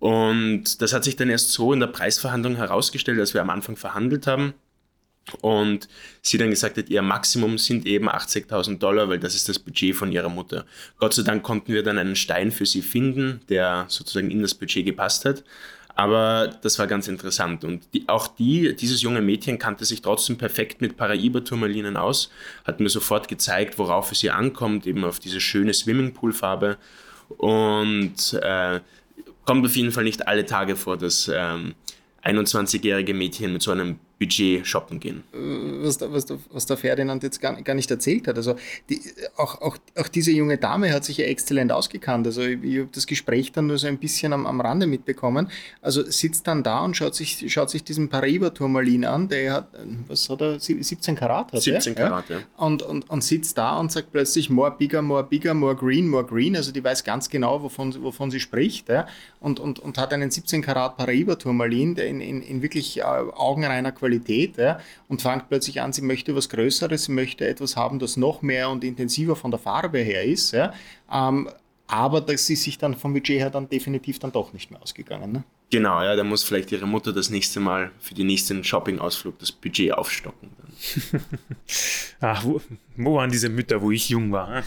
Und 0.00 0.82
das 0.82 0.92
hat 0.92 1.04
sich 1.04 1.14
dann 1.14 1.30
erst 1.30 1.52
so 1.52 1.72
in 1.72 1.80
der 1.80 1.86
Preisverhandlung 1.86 2.56
herausgestellt, 2.56 3.20
als 3.20 3.34
wir 3.34 3.40
am 3.40 3.50
Anfang 3.50 3.76
verhandelt 3.76 4.26
haben, 4.26 4.54
und 5.40 5.88
sie 6.20 6.36
dann 6.36 6.50
gesagt 6.50 6.76
hat, 6.76 6.88
ihr 6.88 7.00
Maximum 7.00 7.56
sind 7.56 7.86
eben 7.86 8.08
80.000 8.08 8.78
Dollar, 8.78 9.08
weil 9.08 9.20
das 9.20 9.34
ist 9.34 9.48
das 9.48 9.58
Budget 9.58 9.94
von 9.94 10.10
ihrer 10.10 10.28
Mutter. 10.28 10.66
Gott 10.98 11.14
sei 11.14 11.22
Dank 11.22 11.42
konnten 11.42 11.72
wir 11.72 11.82
dann 11.82 11.98
einen 11.98 12.16
Stein 12.16 12.50
für 12.50 12.66
sie 12.66 12.82
finden, 12.82 13.40
der 13.48 13.84
sozusagen 13.88 14.30
in 14.30 14.42
das 14.42 14.54
Budget 14.54 14.84
gepasst 14.84 15.24
hat. 15.24 15.44
Aber 15.94 16.48
das 16.62 16.78
war 16.78 16.86
ganz 16.86 17.08
interessant. 17.08 17.64
Und 17.64 17.92
die, 17.92 18.08
auch 18.08 18.26
die, 18.28 18.74
dieses 18.74 19.02
junge 19.02 19.20
Mädchen 19.20 19.58
kannte 19.58 19.84
sich 19.84 20.00
trotzdem 20.02 20.38
perfekt 20.38 20.80
mit 20.80 20.96
Paraiba-Turmalinen 20.96 21.96
aus, 21.96 22.30
hat 22.64 22.80
mir 22.80 22.88
sofort 22.88 23.28
gezeigt, 23.28 23.78
worauf 23.78 24.10
es 24.12 24.22
ihr 24.22 24.34
ankommt, 24.34 24.86
eben 24.86 25.04
auf 25.04 25.18
diese 25.18 25.40
schöne 25.40 25.74
Swimmingpool-Farbe. 25.74 26.78
Und 27.36 28.34
äh, 28.42 28.80
kommt 29.44 29.66
auf 29.66 29.76
jeden 29.76 29.92
Fall 29.92 30.04
nicht 30.04 30.26
alle 30.26 30.46
Tage 30.46 30.76
vor, 30.76 30.96
dass 30.96 31.30
ähm, 31.32 31.74
21-jährige 32.24 33.14
Mädchen 33.14 33.52
mit 33.52 33.62
so 33.62 33.72
einem 33.72 33.98
Budget 34.22 34.64
shoppen 34.64 35.00
gehen. 35.00 35.24
Was, 35.82 35.98
der, 35.98 36.12
was, 36.12 36.26
der, 36.26 36.38
was 36.52 36.64
der 36.66 36.76
Ferdinand 36.76 37.24
jetzt 37.24 37.40
gar, 37.40 37.60
gar 37.60 37.74
nicht 37.74 37.90
erzählt 37.90 38.28
hat. 38.28 38.36
Also 38.36 38.54
die, 38.88 39.00
auch, 39.36 39.60
auch, 39.60 39.76
auch 39.98 40.06
diese 40.06 40.30
junge 40.30 40.58
Dame 40.58 40.92
hat 40.92 41.04
sich 41.04 41.16
ja 41.16 41.24
exzellent 41.24 41.72
ausgekannt. 41.72 42.24
Also 42.28 42.42
ich, 42.42 42.62
ich 42.62 42.78
habe 42.78 42.88
das 42.92 43.08
Gespräch 43.08 43.50
dann 43.50 43.66
nur 43.66 43.78
so 43.78 43.88
ein 43.88 43.98
bisschen 43.98 44.32
am, 44.32 44.46
am 44.46 44.60
Rande 44.60 44.86
mitbekommen. 44.86 45.50
Also 45.80 46.04
sitzt 46.08 46.46
dann 46.46 46.62
da 46.62 46.84
und 46.84 46.96
schaut 46.96 47.16
sich, 47.16 47.52
schaut 47.52 47.70
sich 47.70 47.82
diesen 47.82 48.10
Paraiba-Turmalin 48.10 49.04
an, 49.04 49.28
der 49.28 49.54
hat, 49.54 49.68
was 50.06 50.30
hat 50.30 50.40
er, 50.40 50.60
17 50.60 51.16
Karat 51.16 51.52
hat 51.52 51.62
17 51.62 51.96
Karat, 51.96 52.28
ja. 52.28 52.36
ja. 52.38 52.42
Und, 52.56 52.82
und, 52.82 53.10
und 53.10 53.24
sitzt 53.24 53.58
da 53.58 53.76
und 53.80 53.90
sagt 53.90 54.12
plötzlich 54.12 54.50
more 54.50 54.70
bigger, 54.70 55.02
more 55.02 55.24
bigger, 55.24 55.52
more 55.52 55.74
green, 55.74 56.06
more 56.06 56.24
green. 56.24 56.54
Also 56.54 56.70
die 56.70 56.84
weiß 56.84 57.02
ganz 57.02 57.28
genau, 57.28 57.60
wovon, 57.60 58.00
wovon 58.04 58.30
sie 58.30 58.38
spricht. 58.38 58.88
Ja. 58.88 59.08
Und, 59.40 59.58
und, 59.58 59.80
und 59.80 59.98
hat 59.98 60.12
einen 60.12 60.30
17 60.30 60.62
Karat 60.62 60.96
Paraiba-Turmalin, 60.96 61.96
der 61.96 62.06
in, 62.06 62.20
in, 62.20 62.40
in 62.40 62.62
wirklich 62.62 63.00
äh, 63.00 63.02
augenreiner 63.02 63.90
Qualität 63.90 64.11
Qualität 64.12 64.56
ja, 64.56 64.78
und 65.08 65.22
fängt 65.22 65.48
plötzlich 65.48 65.80
an, 65.80 65.92
sie 65.92 66.02
möchte 66.02 66.34
was 66.34 66.48
Größeres, 66.48 67.04
sie 67.04 67.12
möchte 67.12 67.46
etwas 67.46 67.76
haben, 67.76 67.98
das 67.98 68.16
noch 68.16 68.42
mehr 68.42 68.70
und 68.70 68.84
intensiver 68.84 69.36
von 69.36 69.50
der 69.50 69.60
Farbe 69.60 69.98
her 69.98 70.24
ist. 70.24 70.52
Ja, 70.52 70.72
ähm, 71.12 71.48
aber 71.86 72.20
das 72.20 72.48
ist 72.48 72.62
sich 72.62 72.78
dann 72.78 72.94
vom 72.94 73.12
Budget 73.12 73.38
her 73.38 73.50
dann 73.50 73.68
definitiv 73.68 74.18
dann 74.18 74.32
doch 74.32 74.52
nicht 74.52 74.70
mehr 74.70 74.80
ausgegangen. 74.82 75.32
Ne? 75.32 75.44
Genau, 75.70 76.02
ja, 76.02 76.16
da 76.16 76.24
muss 76.24 76.42
vielleicht 76.42 76.72
ihre 76.72 76.86
Mutter 76.86 77.12
das 77.12 77.30
nächste 77.30 77.60
Mal 77.60 77.90
für 77.98 78.14
den 78.14 78.26
nächsten 78.26 78.62
Shopping-Ausflug 78.62 79.38
das 79.38 79.52
Budget 79.52 79.92
aufstocken. 79.92 80.50
Ach, 82.20 82.44
wo, 82.44 82.60
wo, 82.96 83.16
waren 83.16 83.30
diese 83.30 83.48
Mütter, 83.48 83.80
wo 83.80 83.90
ich 83.90 84.08
jung 84.08 84.32
war? 84.32 84.62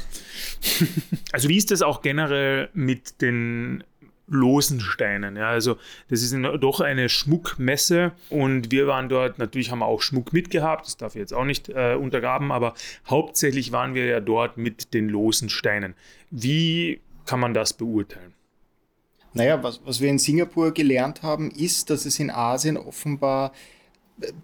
also 1.31 1.49
wie 1.49 1.57
ist 1.57 1.71
das 1.71 1.81
auch 1.81 2.01
generell 2.01 2.69
mit 2.73 3.21
den 3.21 3.83
losen 4.27 4.79
Steinen. 4.79 5.35
Ja, 5.35 5.49
also 5.49 5.77
das 6.09 6.21
ist 6.21 6.35
doch 6.59 6.79
eine 6.79 7.09
Schmuckmesse 7.09 8.11
und 8.29 8.71
wir 8.71 8.87
waren 8.87 9.09
dort, 9.09 9.37
natürlich 9.39 9.71
haben 9.71 9.79
wir 9.79 9.85
auch 9.85 10.01
Schmuck 10.01 10.33
mitgehabt, 10.33 10.85
das 10.85 10.97
darf 10.97 11.15
ich 11.15 11.19
jetzt 11.19 11.33
auch 11.33 11.45
nicht 11.45 11.69
äh, 11.69 11.95
untergraben, 11.95 12.51
aber 12.51 12.73
hauptsächlich 13.09 13.71
waren 13.71 13.93
wir 13.93 14.05
ja 14.05 14.19
dort 14.19 14.57
mit 14.57 14.93
den 14.93 15.09
losen 15.09 15.49
Steinen. 15.49 15.93
Wie 16.31 17.01
kann 17.25 17.39
man 17.39 17.53
das 17.53 17.73
beurteilen? 17.73 18.33
Naja, 19.33 19.61
was, 19.61 19.81
was 19.85 19.99
wir 19.99 20.09
in 20.09 20.17
Singapur 20.17 20.73
gelernt 20.73 21.21
haben, 21.21 21.51
ist, 21.51 21.89
dass 21.89 22.05
es 22.05 22.19
in 22.19 22.31
Asien 22.31 22.77
offenbar 22.77 23.51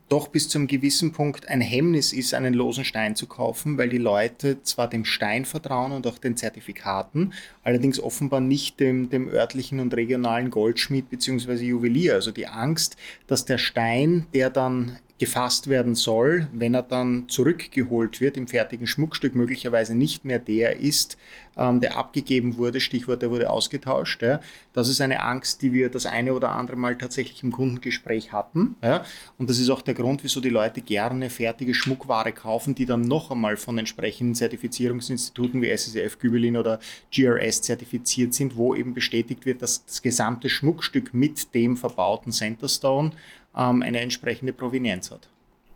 doch 0.09 0.27
bis 0.27 0.49
zu 0.49 0.57
einem 0.57 0.67
gewissen 0.67 1.13
Punkt 1.13 1.47
ein 1.47 1.61
Hemmnis 1.61 2.11
ist, 2.11 2.33
einen 2.33 2.53
losen 2.53 2.83
Stein 2.83 3.15
zu 3.15 3.25
kaufen, 3.25 3.77
weil 3.77 3.89
die 3.89 3.97
Leute 3.97 4.61
zwar 4.63 4.89
dem 4.89 5.05
Stein 5.05 5.45
vertrauen 5.45 5.93
und 5.93 6.05
auch 6.07 6.17
den 6.17 6.35
Zertifikaten, 6.35 7.33
allerdings 7.63 7.99
offenbar 7.99 8.41
nicht 8.41 8.79
dem, 8.79 9.09
dem 9.09 9.29
örtlichen 9.29 9.79
und 9.79 9.93
regionalen 9.93 10.49
Goldschmied 10.49 11.09
bzw. 11.09 11.53
Juwelier. 11.63 12.15
Also 12.15 12.31
die 12.31 12.47
Angst, 12.47 12.97
dass 13.27 13.45
der 13.45 13.57
Stein, 13.57 14.25
der 14.33 14.49
dann 14.49 14.97
gefasst 15.21 15.67
werden 15.67 15.93
soll, 15.93 16.47
wenn 16.51 16.73
er 16.73 16.81
dann 16.81 17.29
zurückgeholt 17.29 18.21
wird 18.21 18.37
im 18.37 18.47
fertigen 18.47 18.87
Schmuckstück, 18.87 19.35
möglicherweise 19.35 19.93
nicht 19.93 20.25
mehr 20.25 20.39
der 20.39 20.77
ist, 20.77 21.15
ähm, 21.55 21.79
der 21.79 21.95
abgegeben 21.95 22.57
wurde, 22.57 22.79
Stichwort, 22.79 23.21
der 23.21 23.29
wurde 23.29 23.51
ausgetauscht. 23.51 24.23
Ja. 24.23 24.39
Das 24.73 24.89
ist 24.89 24.99
eine 24.99 25.21
Angst, 25.21 25.61
die 25.61 25.73
wir 25.73 25.89
das 25.89 26.07
eine 26.07 26.33
oder 26.33 26.53
andere 26.53 26.75
Mal 26.75 26.97
tatsächlich 26.97 27.43
im 27.43 27.51
Kundengespräch 27.51 28.31
hatten. 28.31 28.75
Ja. 28.81 29.05
Und 29.37 29.47
das 29.47 29.59
ist 29.59 29.69
auch 29.69 29.83
der 29.83 29.93
Grund, 29.93 30.23
wieso 30.23 30.41
die 30.41 30.49
Leute 30.49 30.81
gerne 30.81 31.29
fertige 31.29 31.75
Schmuckware 31.75 32.31
kaufen, 32.31 32.73
die 32.73 32.87
dann 32.87 33.01
noch 33.01 33.29
einmal 33.29 33.57
von 33.57 33.77
entsprechenden 33.77 34.33
Zertifizierungsinstituten 34.33 35.61
wie 35.61 35.69
SSF, 35.69 36.17
Gübelin 36.17 36.57
oder 36.57 36.79
GRS 37.11 37.61
zertifiziert 37.61 38.33
sind, 38.33 38.55
wo 38.55 38.73
eben 38.73 38.95
bestätigt 38.95 39.45
wird, 39.45 39.61
dass 39.61 39.85
das 39.85 40.01
gesamte 40.01 40.49
Schmuckstück 40.49 41.13
mit 41.13 41.53
dem 41.53 41.77
verbauten 41.77 42.31
Centerstone 42.31 43.11
ähm, 43.55 43.81
eine 43.81 43.99
entsprechende 43.99 44.53
Provenienz 44.53 45.11
hat. 45.11 45.29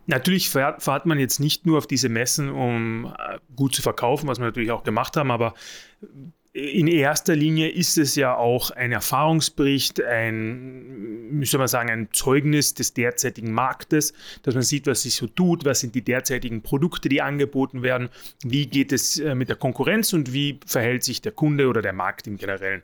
Natürlich 0.06 0.50
fährt, 0.50 1.06
man 1.06 1.18
jetzt 1.18 1.40
nicht 1.40 1.66
nur 1.66 1.78
auf 1.78 1.86
diese 1.86 2.08
Messen, 2.08 2.50
um 2.50 3.06
äh, 3.06 3.38
gut 3.56 3.74
zu 3.74 3.82
verkaufen, 3.82 4.28
was 4.28 4.38
wir 4.38 4.46
natürlich 4.46 4.70
auch 4.70 4.84
gemacht 4.84 5.16
haben, 5.16 5.30
aber 5.30 5.54
in 6.56 6.88
erster 6.88 7.36
Linie 7.36 7.68
ist 7.68 7.98
es 7.98 8.14
ja 8.14 8.34
auch 8.34 8.70
ein 8.70 8.90
Erfahrungsbericht, 8.90 10.02
ein, 10.02 11.42
soll 11.42 11.58
man 11.58 11.68
sagen, 11.68 11.90
ein 11.90 12.08
Zeugnis 12.12 12.72
des 12.72 12.94
derzeitigen 12.94 13.52
Marktes, 13.52 14.14
dass 14.42 14.54
man 14.54 14.62
sieht, 14.62 14.86
was 14.86 15.02
sich 15.02 15.16
so 15.16 15.26
tut, 15.26 15.66
was 15.66 15.80
sind 15.80 15.94
die 15.94 16.00
derzeitigen 16.00 16.62
Produkte, 16.62 17.10
die 17.10 17.20
angeboten 17.20 17.82
werden, 17.82 18.08
wie 18.42 18.66
geht 18.66 18.92
es 18.92 19.18
äh, 19.18 19.34
mit 19.34 19.50
der 19.50 19.56
Konkurrenz 19.56 20.14
und 20.14 20.32
wie 20.32 20.58
verhält 20.64 21.04
sich 21.04 21.20
der 21.20 21.32
Kunde 21.32 21.68
oder 21.68 21.82
der 21.82 21.92
Markt 21.92 22.26
im 22.26 22.38
Generellen. 22.38 22.82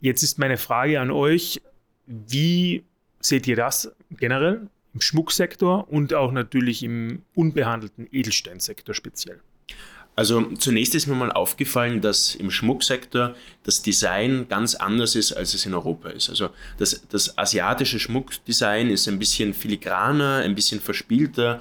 Jetzt 0.00 0.22
ist 0.22 0.38
meine 0.38 0.58
Frage 0.58 1.00
an 1.00 1.10
euch, 1.10 1.62
wie 2.04 2.84
seht 3.20 3.46
ihr 3.46 3.56
das 3.56 3.92
generell 4.10 4.68
im 4.94 5.00
Schmucksektor 5.00 5.88
und 5.90 6.14
auch 6.14 6.32
natürlich 6.32 6.82
im 6.82 7.22
unbehandelten 7.34 8.08
Edelsteinsektor 8.10 8.94
speziell? 8.94 9.40
Also 10.18 10.42
zunächst 10.56 10.96
ist 10.96 11.06
mir 11.06 11.14
mal 11.14 11.30
aufgefallen, 11.30 12.00
dass 12.00 12.34
im 12.34 12.50
Schmucksektor 12.50 13.36
das 13.62 13.82
Design 13.82 14.46
ganz 14.48 14.74
anders 14.74 15.14
ist, 15.14 15.32
als 15.32 15.54
es 15.54 15.64
in 15.64 15.74
Europa 15.74 16.08
ist. 16.08 16.28
Also 16.28 16.50
das, 16.76 17.06
das 17.08 17.38
asiatische 17.38 18.00
Schmuckdesign 18.00 18.90
ist 18.90 19.06
ein 19.06 19.20
bisschen 19.20 19.54
filigraner, 19.54 20.38
ein 20.38 20.56
bisschen 20.56 20.80
verspielter, 20.80 21.60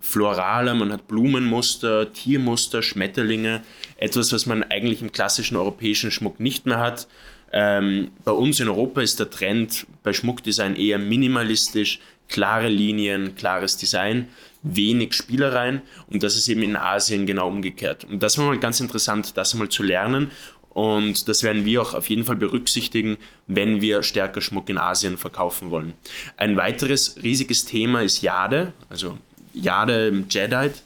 floraler, 0.00 0.72
man 0.72 0.90
hat 0.90 1.06
Blumenmuster, 1.06 2.10
Tiermuster, 2.10 2.82
Schmetterlinge, 2.82 3.62
etwas, 3.98 4.32
was 4.32 4.46
man 4.46 4.62
eigentlich 4.62 5.02
im 5.02 5.12
klassischen 5.12 5.58
europäischen 5.58 6.10
Schmuck 6.10 6.40
nicht 6.40 6.64
mehr 6.64 6.78
hat. 6.78 7.08
Ähm, 7.52 8.10
bei 8.24 8.32
uns 8.32 8.60
in 8.60 8.68
Europa 8.68 9.00
ist 9.00 9.20
der 9.20 9.30
Trend 9.30 9.86
bei 10.02 10.12
Schmuckdesign 10.12 10.76
eher 10.76 10.98
minimalistisch, 10.98 12.00
klare 12.28 12.68
Linien, 12.68 13.34
klares 13.36 13.76
Design, 13.76 14.28
wenig 14.62 15.14
Spielereien 15.14 15.82
und 16.08 16.22
das 16.22 16.36
ist 16.36 16.48
eben 16.48 16.62
in 16.62 16.76
Asien 16.76 17.26
genau 17.26 17.48
umgekehrt. 17.48 18.04
Und 18.04 18.22
das 18.22 18.36
war 18.38 18.46
mal 18.46 18.58
ganz 18.58 18.80
interessant, 18.80 19.36
das 19.36 19.54
mal 19.54 19.68
zu 19.68 19.82
lernen 19.82 20.30
und 20.70 21.28
das 21.28 21.42
werden 21.42 21.64
wir 21.64 21.82
auch 21.82 21.94
auf 21.94 22.08
jeden 22.08 22.24
Fall 22.24 22.36
berücksichtigen, 22.36 23.16
wenn 23.46 23.80
wir 23.80 24.02
stärker 24.02 24.40
Schmuck 24.40 24.68
in 24.68 24.78
Asien 24.78 25.16
verkaufen 25.16 25.70
wollen. 25.70 25.94
Ein 26.36 26.56
weiteres 26.56 27.16
riesiges 27.22 27.64
Thema 27.64 28.02
ist 28.02 28.22
Jade, 28.22 28.72
also 28.90 29.18
Jade 29.54 30.24
Jadeite 30.28 30.78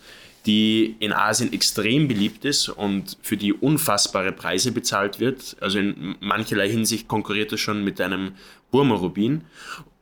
die 0.46 0.96
in 0.98 1.12
Asien 1.12 1.52
extrem 1.52 2.08
beliebt 2.08 2.44
ist 2.44 2.68
und 2.68 3.16
für 3.22 3.36
die 3.36 3.52
unfassbare 3.52 4.32
Preise 4.32 4.72
bezahlt 4.72 5.20
wird. 5.20 5.56
Also 5.60 5.78
in 5.78 6.16
mancherlei 6.20 6.68
Hinsicht 6.68 7.08
konkurriert 7.08 7.52
es 7.52 7.60
schon 7.60 7.84
mit 7.84 8.00
einem 8.00 8.32
Burma-Rubin. 8.70 9.42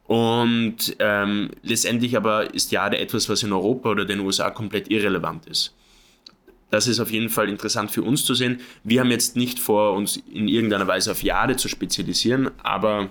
Und 0.04 0.96
ähm, 0.98 1.50
letztendlich 1.62 2.16
aber 2.16 2.52
ist 2.54 2.72
Jade 2.72 2.98
etwas, 2.98 3.28
was 3.28 3.42
in 3.42 3.52
Europa 3.52 3.90
oder 3.90 4.04
den 4.04 4.20
USA 4.20 4.50
komplett 4.50 4.90
irrelevant 4.90 5.46
ist. 5.46 5.74
Das 6.70 6.86
ist 6.86 7.00
auf 7.00 7.10
jeden 7.10 7.28
Fall 7.28 7.48
interessant 7.48 7.90
für 7.90 8.02
uns 8.02 8.24
zu 8.24 8.34
sehen. 8.34 8.60
Wir 8.82 9.00
haben 9.00 9.10
jetzt 9.10 9.36
nicht 9.36 9.58
vor, 9.58 9.92
uns 9.92 10.16
in 10.32 10.48
irgendeiner 10.48 10.86
Weise 10.86 11.10
auf 11.10 11.22
Jade 11.22 11.56
zu 11.56 11.68
spezialisieren, 11.68 12.50
aber 12.62 13.10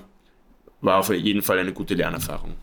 war 0.81 0.97
auf 0.97 1.13
jeden 1.13 1.41
Fall 1.41 1.59
eine 1.59 1.73
gute 1.73 1.93
Lernerfahrung 1.93 2.55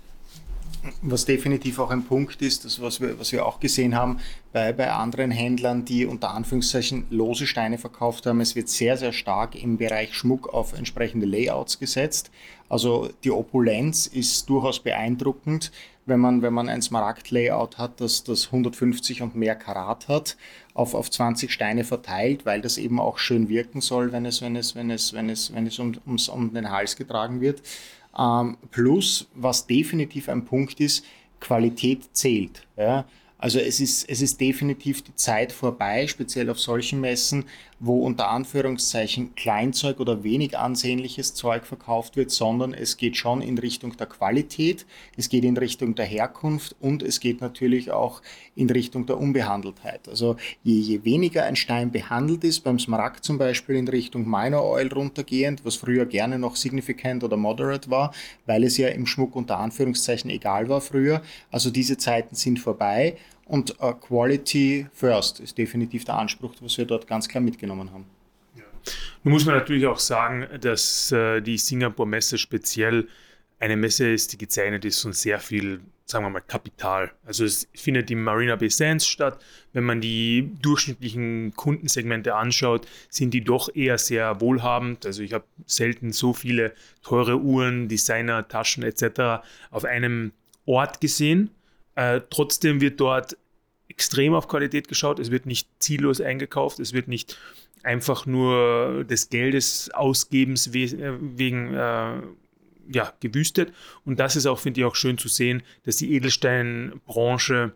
was 1.02 1.24
definitiv 1.24 1.78
auch 1.78 1.90
ein 1.90 2.04
Punkt 2.04 2.42
ist, 2.42 2.64
das 2.64 2.80
was 2.80 3.00
wir, 3.00 3.18
was 3.18 3.32
wir 3.32 3.46
auch 3.46 3.60
gesehen 3.60 3.94
haben 3.94 4.18
bei, 4.52 4.72
bei 4.72 4.90
anderen 4.90 5.30
Händlern, 5.30 5.84
die 5.84 6.06
unter 6.06 6.30
Anführungszeichen 6.30 7.06
lose 7.10 7.46
Steine 7.46 7.78
verkauft 7.78 8.26
haben. 8.26 8.40
Es 8.40 8.56
wird 8.56 8.68
sehr, 8.68 8.96
sehr 8.96 9.12
stark 9.12 9.54
im 9.54 9.76
Bereich 9.76 10.14
Schmuck 10.14 10.52
auf 10.52 10.72
entsprechende 10.72 11.26
Layouts 11.26 11.78
gesetzt. 11.78 12.30
Also 12.68 13.10
die 13.24 13.30
Opulenz 13.30 14.06
ist 14.06 14.48
durchaus 14.48 14.80
beeindruckend, 14.80 15.70
wenn 16.06 16.20
man, 16.20 16.40
wenn 16.40 16.54
man 16.54 16.68
ein 16.68 16.82
Smaragd-Layout 16.82 17.78
hat, 17.78 18.00
das, 18.00 18.22
das 18.22 18.46
150 18.46 19.22
und 19.22 19.34
mehr 19.34 19.56
Karat 19.56 20.08
hat, 20.08 20.36
auf, 20.72 20.94
auf 20.94 21.10
20 21.10 21.52
Steine 21.52 21.84
verteilt, 21.84 22.46
weil 22.46 22.60
das 22.60 22.78
eben 22.78 23.00
auch 23.00 23.18
schön 23.18 23.48
wirken 23.48 23.80
soll, 23.80 24.12
wenn 24.12 24.24
es, 24.24 24.40
wenn 24.40 24.56
es, 24.56 24.74
wenn 24.76 24.90
es, 24.90 25.12
wenn 25.12 25.28
es, 25.28 25.52
wenn 25.52 25.66
es 25.66 25.78
um, 25.78 25.96
ums, 26.06 26.28
um 26.28 26.54
den 26.54 26.70
Hals 26.70 26.96
getragen 26.96 27.40
wird. 27.40 27.60
Ähm, 28.18 28.56
plus, 28.70 29.28
was 29.34 29.66
definitiv 29.66 30.28
ein 30.28 30.44
Punkt 30.44 30.80
ist, 30.80 31.04
Qualität 31.40 32.08
zählt. 32.12 32.66
Ja? 32.76 33.06
Also 33.38 33.58
es 33.58 33.80
ist, 33.80 34.08
es 34.08 34.22
ist 34.22 34.40
definitiv 34.40 35.02
die 35.02 35.14
Zeit 35.14 35.52
vorbei, 35.52 36.06
speziell 36.06 36.48
auf 36.48 36.58
solchen 36.58 37.00
Messen, 37.00 37.44
wo 37.78 38.00
unter 38.00 38.28
Anführungszeichen 38.30 39.34
Kleinzeug 39.34 40.00
oder 40.00 40.24
wenig 40.24 40.56
ansehnliches 40.56 41.34
Zeug 41.34 41.66
verkauft 41.66 42.16
wird, 42.16 42.30
sondern 42.30 42.72
es 42.72 42.96
geht 42.96 43.16
schon 43.16 43.42
in 43.42 43.58
Richtung 43.58 43.96
der 43.96 44.06
Qualität, 44.06 44.86
es 45.16 45.28
geht 45.28 45.44
in 45.44 45.56
Richtung 45.56 45.94
der 45.94 46.06
Herkunft 46.06 46.74
und 46.80 47.02
es 47.02 47.20
geht 47.20 47.40
natürlich 47.40 47.90
auch 47.90 48.22
in 48.54 48.70
Richtung 48.70 49.04
der 49.04 49.18
Unbehandeltheit. 49.18 50.08
Also 50.08 50.36
je, 50.62 50.78
je 50.78 51.04
weniger 51.04 51.44
ein 51.44 51.56
Stein 51.56 51.90
behandelt 51.90 52.44
ist, 52.44 52.60
beim 52.60 52.78
Smaragd 52.78 53.24
zum 53.24 53.36
Beispiel 53.36 53.76
in 53.76 53.88
Richtung 53.88 54.28
Minor 54.28 54.64
Oil 54.64 54.88
runtergehend, 54.92 55.64
was 55.64 55.76
früher 55.76 56.06
gerne 56.06 56.38
noch 56.38 56.56
significant 56.56 57.24
oder 57.24 57.36
moderate 57.36 57.90
war, 57.90 58.14
weil 58.46 58.64
es 58.64 58.78
ja 58.78 58.88
im 58.88 59.06
Schmuck 59.06 59.36
unter 59.36 59.58
Anführungszeichen 59.58 60.30
egal 60.30 60.68
war 60.68 60.80
früher. 60.80 61.20
Also 61.50 61.70
diese 61.70 61.98
Zeiten 61.98 62.34
sind 62.34 62.58
vorbei 62.58 63.16
und 63.46 63.80
uh, 63.80 63.92
Quality 63.92 64.88
First 64.92 65.40
ist 65.40 65.56
definitiv 65.56 66.04
der 66.04 66.16
Anspruch, 66.16 66.54
was 66.60 66.76
wir 66.78 66.84
dort 66.84 67.06
ganz 67.06 67.28
klar 67.28 67.42
mitgenommen 67.42 67.92
haben. 67.92 68.06
Ja. 68.56 68.64
Nun 69.22 69.32
muss 69.32 69.46
man 69.46 69.54
natürlich 69.54 69.86
auch 69.86 70.00
sagen, 70.00 70.46
dass 70.60 71.12
äh, 71.12 71.40
die 71.40 71.56
Singapur-Messe 71.56 72.38
speziell 72.38 73.08
eine 73.58 73.76
Messe 73.76 74.10
ist, 74.10 74.32
die 74.32 74.38
gezeichnet 74.38 74.84
ist 74.84 75.00
von 75.00 75.12
sehr 75.12 75.38
viel, 75.38 75.80
sagen 76.04 76.24
wir 76.24 76.30
mal, 76.30 76.40
Kapital. 76.40 77.12
Also 77.24 77.44
es 77.44 77.68
findet 77.72 78.10
im 78.10 78.22
Marina 78.22 78.56
Bay 78.56 78.68
Sands 78.68 79.06
statt. 79.06 79.42
Wenn 79.72 79.84
man 79.84 80.00
die 80.00 80.50
durchschnittlichen 80.60 81.54
Kundensegmente 81.54 82.34
anschaut, 82.34 82.86
sind 83.08 83.32
die 83.32 83.44
doch 83.44 83.74
eher 83.74 83.96
sehr 83.96 84.40
wohlhabend. 84.40 85.06
Also 85.06 85.22
ich 85.22 85.32
habe 85.32 85.44
selten 85.66 86.12
so 86.12 86.32
viele 86.32 86.74
teure 87.02 87.38
Uhren, 87.38 87.88
Designer, 87.88 88.46
Taschen 88.48 88.82
etc. 88.82 89.46
auf 89.70 89.84
einem 89.84 90.32
Ort 90.66 91.00
gesehen. 91.00 91.50
Äh, 91.96 92.20
trotzdem 92.30 92.80
wird 92.80 93.00
dort 93.00 93.36
extrem 93.88 94.34
auf 94.34 94.48
Qualität 94.48 94.88
geschaut. 94.88 95.18
Es 95.18 95.30
wird 95.30 95.46
nicht 95.46 95.68
ziellos 95.78 96.20
eingekauft. 96.20 96.78
Es 96.78 96.92
wird 96.92 97.08
nicht 97.08 97.36
einfach 97.82 98.26
nur 98.26 99.04
des 99.04 99.30
Geldes 99.30 99.90
Ausgebens 99.92 100.72
we 100.72 100.84
äh, 100.84 101.16
wegen 101.20 101.74
äh, 101.74 102.20
ja, 102.88 103.12
gewüstet. 103.20 103.72
Und 104.04 104.20
das 104.20 104.36
ist 104.36 104.46
auch, 104.46 104.58
finde 104.58 104.80
ich, 104.80 104.84
auch 104.86 104.94
schön 104.94 105.18
zu 105.18 105.28
sehen, 105.28 105.62
dass 105.84 105.96
die 105.96 106.12
Edelsteinbranche 106.12 107.72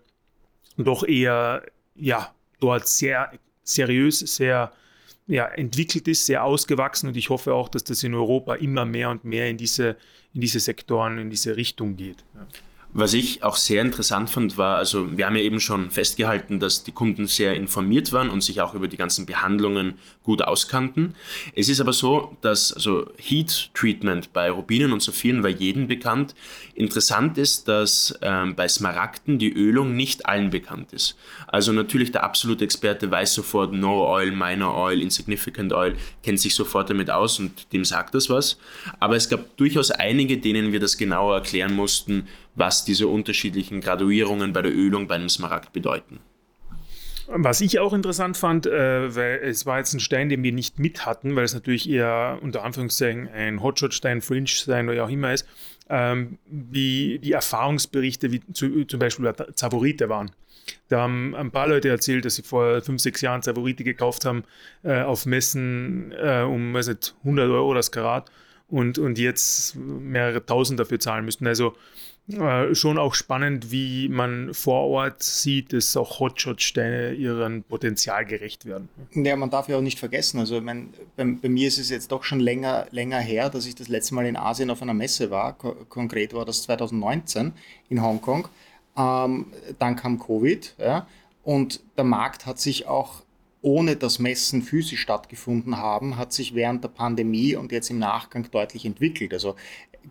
doch 0.76 1.04
eher 1.06 1.64
ja, 1.96 2.32
dort 2.60 2.88
sehr 2.88 3.32
seriös, 3.64 4.20
sehr 4.20 4.72
ja, 5.26 5.46
entwickelt 5.46 6.08
ist, 6.08 6.26
sehr 6.26 6.44
ausgewachsen 6.44 7.08
und 7.08 7.16
ich 7.16 7.30
hoffe 7.30 7.54
auch, 7.54 7.68
dass 7.68 7.84
das 7.84 8.02
in 8.02 8.14
Europa 8.14 8.54
immer 8.56 8.84
mehr 8.84 9.10
und 9.10 9.24
mehr 9.24 9.48
in 9.48 9.56
diese, 9.56 9.96
in 10.34 10.40
diese 10.40 10.58
Sektoren, 10.60 11.18
in 11.18 11.30
diese 11.30 11.56
Richtung 11.56 11.96
geht. 11.96 12.24
Ja. 12.34 12.46
Was 12.92 13.14
ich 13.14 13.44
auch 13.44 13.54
sehr 13.54 13.82
interessant 13.82 14.30
fand, 14.30 14.58
war, 14.58 14.76
also 14.76 15.16
wir 15.16 15.26
haben 15.26 15.36
ja 15.36 15.42
eben 15.42 15.60
schon 15.60 15.92
festgehalten, 15.92 16.58
dass 16.58 16.82
die 16.82 16.90
Kunden 16.90 17.28
sehr 17.28 17.54
informiert 17.54 18.12
waren 18.12 18.30
und 18.30 18.42
sich 18.42 18.60
auch 18.60 18.74
über 18.74 18.88
die 18.88 18.96
ganzen 18.96 19.26
Behandlungen 19.26 19.94
gut 20.24 20.42
auskannten. 20.42 21.14
Es 21.54 21.68
ist 21.68 21.80
aber 21.80 21.92
so, 21.92 22.36
dass 22.40 22.72
also 22.72 23.08
Heat 23.16 23.70
Treatment 23.74 24.32
bei 24.32 24.50
Rubinen 24.50 24.92
und 24.92 25.02
Saphiren 25.02 25.44
war 25.44 25.50
jedem 25.50 25.86
bekannt. 25.86 26.34
Interessant 26.74 27.38
ist, 27.38 27.68
dass 27.68 28.18
ähm, 28.22 28.56
bei 28.56 28.66
Smaragden 28.66 29.38
die 29.38 29.52
Ölung 29.52 29.94
nicht 29.94 30.26
allen 30.26 30.50
bekannt 30.50 30.92
ist. 30.92 31.16
Also 31.46 31.72
natürlich 31.72 32.10
der 32.10 32.24
absolute 32.24 32.64
Experte 32.64 33.08
weiß 33.08 33.34
sofort 33.34 33.72
No 33.72 34.08
Oil, 34.08 34.32
Minor 34.32 34.76
Oil, 34.76 35.00
Insignificant 35.00 35.72
Oil, 35.72 35.94
kennt 36.24 36.40
sich 36.40 36.56
sofort 36.56 36.90
damit 36.90 37.08
aus 37.08 37.38
und 37.38 37.72
dem 37.72 37.84
sagt 37.84 38.16
das 38.16 38.28
was. 38.28 38.58
Aber 38.98 39.14
es 39.14 39.28
gab 39.28 39.56
durchaus 39.58 39.92
einige, 39.92 40.38
denen 40.38 40.72
wir 40.72 40.80
das 40.80 40.98
genauer 40.98 41.36
erklären 41.36 41.76
mussten, 41.76 42.26
was 42.54 42.84
diese 42.84 43.06
unterschiedlichen 43.06 43.80
Graduierungen 43.80 44.52
bei 44.52 44.62
der 44.62 44.72
Ölung 44.74 45.06
bei 45.06 45.16
einem 45.16 45.28
Smaragd 45.28 45.72
bedeuten. 45.72 46.20
Was 47.32 47.60
ich 47.60 47.78
auch 47.78 47.92
interessant 47.92 48.36
fand, 48.36 48.66
äh, 48.66 49.14
weil 49.14 49.40
es 49.44 49.64
war 49.64 49.78
jetzt 49.78 49.94
ein 49.94 50.00
Stein, 50.00 50.28
den 50.28 50.42
wir 50.42 50.50
nicht 50.50 50.80
mit 50.80 51.06
hatten, 51.06 51.36
weil 51.36 51.44
es 51.44 51.54
natürlich 51.54 51.88
eher 51.88 52.40
unter 52.42 52.64
Anführungszeichen 52.64 53.28
ein 53.28 53.62
Hotshot-Stein, 53.62 54.20
Fringe-Stein 54.20 54.88
oder 54.88 55.04
auch 55.04 55.08
immer 55.08 55.32
ist, 55.32 55.46
ähm, 55.88 56.38
wie 56.46 57.20
die 57.20 57.30
Erfahrungsberichte 57.30 58.32
wie 58.32 58.40
zu, 58.52 58.84
zum 58.84 58.98
Beispiel 58.98 59.32
Zavorite 59.54 60.08
waren. 60.08 60.32
Da 60.88 61.02
haben 61.02 61.36
ein 61.36 61.52
paar 61.52 61.68
Leute 61.68 61.88
erzählt, 61.88 62.24
dass 62.24 62.34
sie 62.34 62.42
vor 62.42 62.82
fünf, 62.82 63.00
sechs 63.00 63.20
Jahren 63.20 63.42
Zavorite 63.42 63.84
gekauft 63.84 64.24
haben 64.24 64.42
äh, 64.82 65.02
auf 65.02 65.24
Messen 65.24 66.12
äh, 66.12 66.42
um 66.42 66.74
weiß 66.74 66.88
nicht, 66.88 67.14
100 67.20 67.48
Euro 67.48 67.74
das 67.74 67.92
Karat 67.92 68.30
und, 68.66 68.98
und 68.98 69.18
jetzt 69.18 69.76
mehrere 69.76 70.44
tausend 70.44 70.80
dafür 70.80 70.98
zahlen 70.98 71.24
müssten. 71.24 71.46
Also 71.46 71.74
äh, 72.32 72.74
schon 72.74 72.98
auch 72.98 73.14
spannend, 73.14 73.70
wie 73.70 74.08
man 74.08 74.54
vor 74.54 74.88
Ort 74.88 75.22
sieht, 75.22 75.72
dass 75.72 75.96
auch 75.96 76.20
Hotshot-Steine 76.20 77.12
ihrem 77.12 77.62
Potenzial 77.62 78.24
gerecht 78.24 78.64
werden. 78.64 78.88
Ja, 79.14 79.36
man 79.36 79.50
darf 79.50 79.68
ja 79.68 79.76
auch 79.76 79.82
nicht 79.82 79.98
vergessen, 79.98 80.40
also 80.40 80.60
mein, 80.60 80.94
bei, 81.16 81.24
bei, 81.24 81.48
mir 81.48 81.68
ist 81.68 81.78
es 81.78 81.90
jetzt 81.90 82.12
doch 82.12 82.24
schon 82.24 82.40
länger, 82.40 82.86
länger 82.90 83.18
her, 83.18 83.50
dass 83.50 83.66
ich 83.66 83.74
das 83.74 83.88
letzte 83.88 84.14
Mal 84.14 84.26
in 84.26 84.36
Asien 84.36 84.70
auf 84.70 84.82
einer 84.82 84.94
Messe 84.94 85.30
war. 85.30 85.52
Ko 85.54 85.74
konkret 85.88 86.34
war 86.34 86.44
das 86.44 86.62
2019 86.62 87.52
in 87.88 88.02
Hongkong. 88.02 88.48
Ähm, 88.96 89.46
dann 89.78 89.96
kam 89.96 90.18
Covid 90.18 90.74
ja, 90.78 91.06
und 91.42 91.80
der 91.96 92.04
Markt 92.04 92.46
hat 92.46 92.58
sich 92.58 92.86
auch 92.86 93.22
ohne 93.62 93.96
dass 93.96 94.18
Messen 94.18 94.62
physisch 94.62 95.00
stattgefunden 95.00 95.76
haben, 95.76 96.16
hat 96.16 96.32
sich 96.32 96.54
während 96.54 96.82
der 96.82 96.88
Pandemie 96.88 97.56
und 97.56 97.72
jetzt 97.72 97.90
im 97.90 97.98
Nachgang 97.98 98.50
deutlich 98.50 98.86
entwickelt. 98.86 99.32
Also 99.34 99.54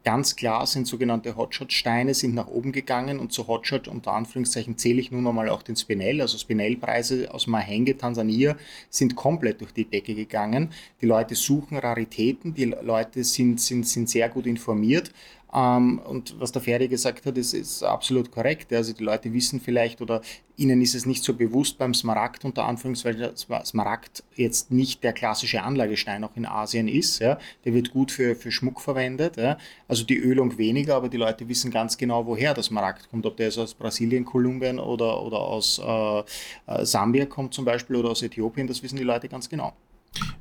ganz 0.03 0.35
klar 0.35 0.67
sind 0.67 0.87
sogenannte 0.87 1.35
Hotshot-Steine 1.35 2.13
sind 2.13 2.35
nach 2.35 2.47
oben 2.47 2.71
gegangen 2.71 3.19
und 3.19 3.33
zu 3.33 3.47
Hotshot 3.47 3.87
unter 3.87 4.13
Anführungszeichen 4.13 4.77
zähle 4.77 5.01
ich 5.01 5.11
nun 5.11 5.25
einmal 5.25 5.49
auch 5.49 5.63
den 5.63 5.75
Spinell. 5.75 6.21
Also 6.21 6.37
Spinell-Preise 6.37 7.33
aus 7.33 7.47
Mahenge, 7.47 7.97
Tansania 7.97 8.55
sind 8.89 9.15
komplett 9.15 9.61
durch 9.61 9.73
die 9.73 9.85
Decke 9.85 10.13
gegangen. 10.13 10.69
Die 11.01 11.07
Leute 11.07 11.35
suchen 11.35 11.77
Raritäten, 11.77 12.53
die 12.53 12.65
Leute 12.65 13.23
sind, 13.23 13.59
sind, 13.59 13.87
sind 13.87 14.09
sehr 14.09 14.29
gut 14.29 14.45
informiert. 14.45 15.11
Ähm, 15.53 15.99
und 15.99 16.39
was 16.39 16.51
der 16.51 16.61
Ferdi 16.61 16.87
gesagt 16.87 17.25
hat, 17.25 17.37
ist, 17.37 17.53
ist 17.53 17.83
absolut 17.83 18.31
korrekt. 18.31 18.71
Also 18.71 18.93
die 18.93 19.03
Leute 19.03 19.33
wissen 19.33 19.59
vielleicht 19.59 20.01
oder 20.01 20.21
ihnen 20.57 20.81
ist 20.81 20.93
es 20.93 21.05
nicht 21.05 21.23
so 21.23 21.33
bewusst 21.33 21.77
beim 21.77 21.93
Smaragd 21.93 22.45
unter 22.45 22.65
Anführungszeichen, 22.65 23.35
Smaragd 23.35 24.23
jetzt 24.35 24.71
nicht 24.71 25.03
der 25.03 25.13
klassische 25.13 25.63
Anlagestein 25.63 26.23
auch 26.23 26.35
in 26.35 26.45
Asien 26.45 26.87
ist. 26.87 27.19
Ja. 27.19 27.39
Der 27.65 27.73
wird 27.73 27.91
gut 27.91 28.11
für, 28.11 28.35
für 28.35 28.51
Schmuck 28.51 28.81
verwendet. 28.81 29.37
Ja. 29.37 29.57
Also 29.87 30.03
die 30.03 30.17
Ölung 30.17 30.57
weniger, 30.57 30.95
aber 30.95 31.09
die 31.09 31.17
Leute 31.17 31.47
wissen 31.47 31.71
ganz 31.71 31.97
genau, 31.97 32.25
woher 32.25 32.53
das 32.53 32.67
Smaragd 32.67 33.09
kommt. 33.09 33.25
Ob 33.25 33.37
der 33.37 33.47
jetzt 33.47 33.57
aus 33.57 33.73
Brasilien, 33.73 34.25
Kolumbien 34.25 34.79
oder, 34.79 35.21
oder 35.23 35.39
aus 35.39 35.79
äh, 35.83 36.19
äh 36.19 36.85
Sambia 36.85 37.25
kommt 37.25 37.53
zum 37.53 37.65
Beispiel 37.65 37.95
oder 37.95 38.09
aus 38.09 38.21
Äthiopien, 38.21 38.67
das 38.67 38.83
wissen 38.83 38.97
die 38.97 39.03
Leute 39.03 39.29
ganz 39.29 39.49
genau. 39.49 39.73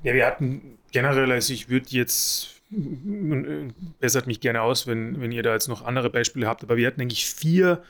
Ja, 0.03 0.15
wir 0.15 0.27
hatten 0.27 0.79
generell, 0.93 1.31
also 1.31 1.53
ich 1.53 1.69
würde 1.69 1.87
jetzt 1.91 2.58
bessert 2.71 4.27
mich 4.27 4.41
gerne 4.41 4.63
aus, 4.63 4.87
wenn, 4.87 5.21
wenn 5.21 5.33
ihr 5.33 5.43
da 5.43 5.55
jetzt 5.55 5.69
noch 5.69 5.83
andere 5.85 6.11
Beispiele 6.11 6.47
habt, 6.47 6.63
aber 6.63 6.77
wir 6.77 6.87
hatten 6.87 7.01
eigentlich 7.01 7.27
vier 7.27 7.83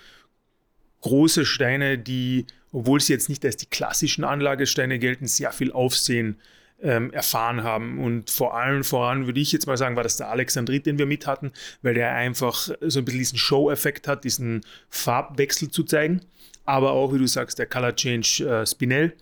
große 1.00 1.44
Steine, 1.44 1.98
die, 1.98 2.46
obwohl 2.72 3.00
sie 3.00 3.12
jetzt 3.12 3.28
nicht 3.28 3.44
als 3.44 3.56
die 3.56 3.66
klassischen 3.66 4.24
Anlagesteine 4.24 4.98
gelten, 4.98 5.26
sehr 5.26 5.52
viel 5.52 5.72
Aufsehen 5.72 6.38
ähm, 6.80 7.12
erfahren 7.12 7.62
haben. 7.62 7.98
Und 7.98 8.30
vor 8.30 8.56
allem 8.56 8.84
voran 8.84 9.26
würde 9.26 9.40
ich 9.40 9.52
jetzt 9.52 9.66
mal 9.66 9.76
sagen, 9.76 9.96
war 9.96 10.02
das 10.02 10.16
der 10.16 10.30
Alexandrit, 10.30 10.86
den 10.86 10.98
wir 10.98 11.06
mit 11.06 11.26
hatten, 11.26 11.52
weil 11.82 11.94
der 11.94 12.14
einfach 12.14 12.70
so 12.80 13.00
ein 13.00 13.04
bisschen 13.04 13.18
diesen 13.18 13.38
Show-Effekt 13.38 14.06
hat, 14.06 14.24
diesen 14.24 14.62
Farbwechsel 14.88 15.70
zu 15.70 15.84
zeigen. 15.84 16.20
Aber 16.64 16.92
auch, 16.92 17.12
wie 17.14 17.18
du 17.18 17.26
sagst, 17.26 17.58
der 17.58 17.66
Color 17.66 17.96
Change 17.96 18.44
äh, 18.44 18.66
Spinell 18.66 19.14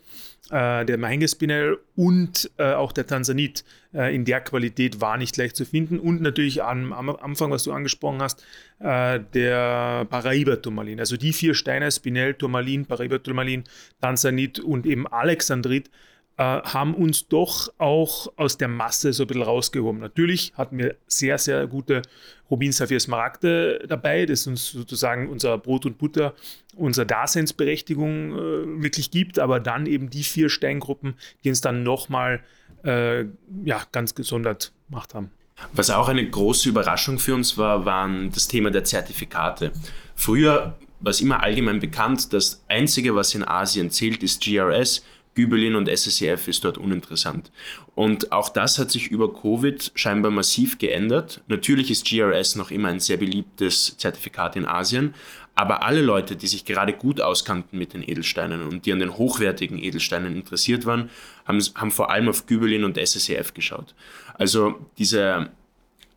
äh, 0.51 0.85
der 0.85 0.97
Mahenge-Spinell 0.97 1.77
und 1.95 2.49
äh, 2.57 2.73
auch 2.73 2.91
der 2.91 3.07
Tansanit 3.07 3.63
äh, 3.93 4.13
in 4.15 4.25
der 4.25 4.41
Qualität 4.41 5.01
war 5.01 5.17
nicht 5.17 5.35
leicht 5.37 5.55
zu 5.55 5.65
finden. 5.65 5.99
Und 5.99 6.21
natürlich 6.21 6.63
am, 6.63 6.93
am 6.93 7.09
Anfang, 7.09 7.51
was 7.51 7.63
du 7.63 7.71
angesprochen 7.71 8.21
hast, 8.21 8.43
äh, 8.79 9.19
der 9.33 10.05
Paraiba-Turmalin. 10.09 10.99
Also 10.99 11.17
die 11.17 11.33
vier 11.33 11.53
Steine, 11.53 11.91
Spinell, 11.91 12.33
Turmalin, 12.33 12.85
Paraiba-Turmalin, 12.85 13.63
Tansanit 14.01 14.59
und 14.59 14.85
eben 14.85 15.07
Alexandrit, 15.07 15.89
äh, 16.37 16.43
haben 16.43 16.93
uns 16.93 17.27
doch 17.27 17.73
auch 17.77 18.31
aus 18.35 18.57
der 18.57 18.67
Masse 18.67 19.11
so 19.13 19.23
ein 19.23 19.27
bisschen 19.27 19.43
rausgehoben. 19.43 19.99
Natürlich 19.99 20.53
hatten 20.55 20.77
wir 20.77 20.95
sehr, 21.07 21.37
sehr 21.37 21.65
gute 21.67 22.03
Rubin 22.49 22.71
Saphir 22.71 22.99
Smaragde 22.99 23.85
dabei, 23.87 24.25
das 24.25 24.47
uns 24.47 24.71
sozusagen 24.71 25.29
unser 25.29 25.57
Brot 25.57 25.85
und 25.85 25.97
Butter, 25.97 26.33
unsere 26.75 27.05
Daseinsberechtigung 27.07 28.33
äh, 28.33 28.83
wirklich 28.83 29.11
gibt, 29.11 29.39
aber 29.39 29.59
dann 29.59 29.85
eben 29.85 30.09
die 30.09 30.23
vier 30.23 30.49
Steingruppen, 30.49 31.15
die 31.43 31.49
uns 31.49 31.61
dann 31.61 31.83
nochmal 31.83 32.41
äh, 32.83 33.25
ja, 33.65 33.81
ganz 33.91 34.15
gesondert 34.15 34.71
gemacht 34.89 35.13
haben. 35.13 35.31
Was 35.73 35.89
auch 35.89 36.07
eine 36.07 36.29
große 36.29 36.69
Überraschung 36.69 37.17
für 37.17 37.33
uns 37.33 37.57
war, 37.57 37.83
waren 37.83 38.31
das 38.31 38.47
Thema 38.47 38.69
der 38.69 38.83
Zertifikate. 38.83 39.71
Früher 40.15 40.77
war 40.99 41.09
es 41.09 41.21
immer 41.21 41.43
allgemein 41.43 41.79
bekannt, 41.79 42.31
das 42.33 42.63
Einzige, 42.67 43.15
was 43.15 43.33
in 43.35 43.47
Asien 43.47 43.91
zählt, 43.91 44.23
ist 44.23 44.43
GRS, 44.43 45.03
Gübelin 45.37 45.75
und 45.75 45.87
SSCF 45.87 46.47
ist 46.47 46.65
dort 46.65 46.79
uninteressant. 46.79 47.51
Und 47.93 48.31
auch 48.31 48.49
das 48.49 48.79
hat 48.79 48.89
sich 48.89 49.09
über 49.09 49.31
Covid 49.31 49.91
scheinbar 49.93 50.31
massiv 50.31 50.79
geändert. 50.79 51.41
Natürlich 51.47 51.91
ist 51.91 52.07
GRS 52.07 52.55
noch 52.55 52.71
immer 52.71 52.87
ein 52.87 52.99
sehr 52.99 53.17
beliebtes 53.17 53.95
Zertifikat 53.97 54.55
in 54.55 54.65
Asien, 54.65 55.13
aber 55.53 55.83
alle 55.83 56.01
Leute, 56.01 56.35
die 56.35 56.47
sich 56.47 56.65
gerade 56.65 56.91
gut 56.91 57.21
auskannten 57.21 57.77
mit 57.77 57.93
den 57.93 58.01
Edelsteinen 58.01 58.63
und 58.63 58.87
die 58.87 58.93
an 58.93 58.99
den 58.99 59.15
hochwertigen 59.15 59.77
Edelsteinen 59.77 60.35
interessiert 60.35 60.87
waren, 60.87 61.11
haben, 61.45 61.63
haben 61.75 61.91
vor 61.91 62.09
allem 62.09 62.29
auf 62.29 62.47
Gübelin 62.47 62.83
und 62.83 62.97
SSCF 62.97 63.53
geschaut. 63.53 63.93
Also 64.39 64.87
diese 64.97 65.51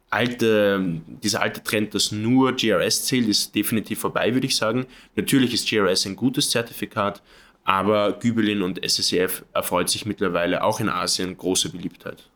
alte, 0.08 1.02
dieser 1.22 1.42
alte 1.42 1.62
Trend, 1.62 1.94
dass 1.94 2.10
nur 2.10 2.54
GRS 2.54 3.04
zählt, 3.04 3.28
ist 3.28 3.54
definitiv 3.54 4.00
vorbei, 4.00 4.32
würde 4.32 4.46
ich 4.46 4.56
sagen. 4.56 4.86
Natürlich 5.14 5.52
ist 5.52 5.68
GRS 5.68 6.06
ein 6.06 6.16
gutes 6.16 6.48
Zertifikat, 6.48 7.22
aber 7.70 8.14
Gübelin 8.14 8.62
und 8.62 8.82
SSCF 8.84 9.44
erfreut 9.54 9.88
sich 9.88 10.04
mittlerweile 10.04 10.64
auch 10.64 10.80
in 10.80 10.88
Asien 10.88 11.36
große 11.36 11.70
Beliebtheit. 11.70 12.28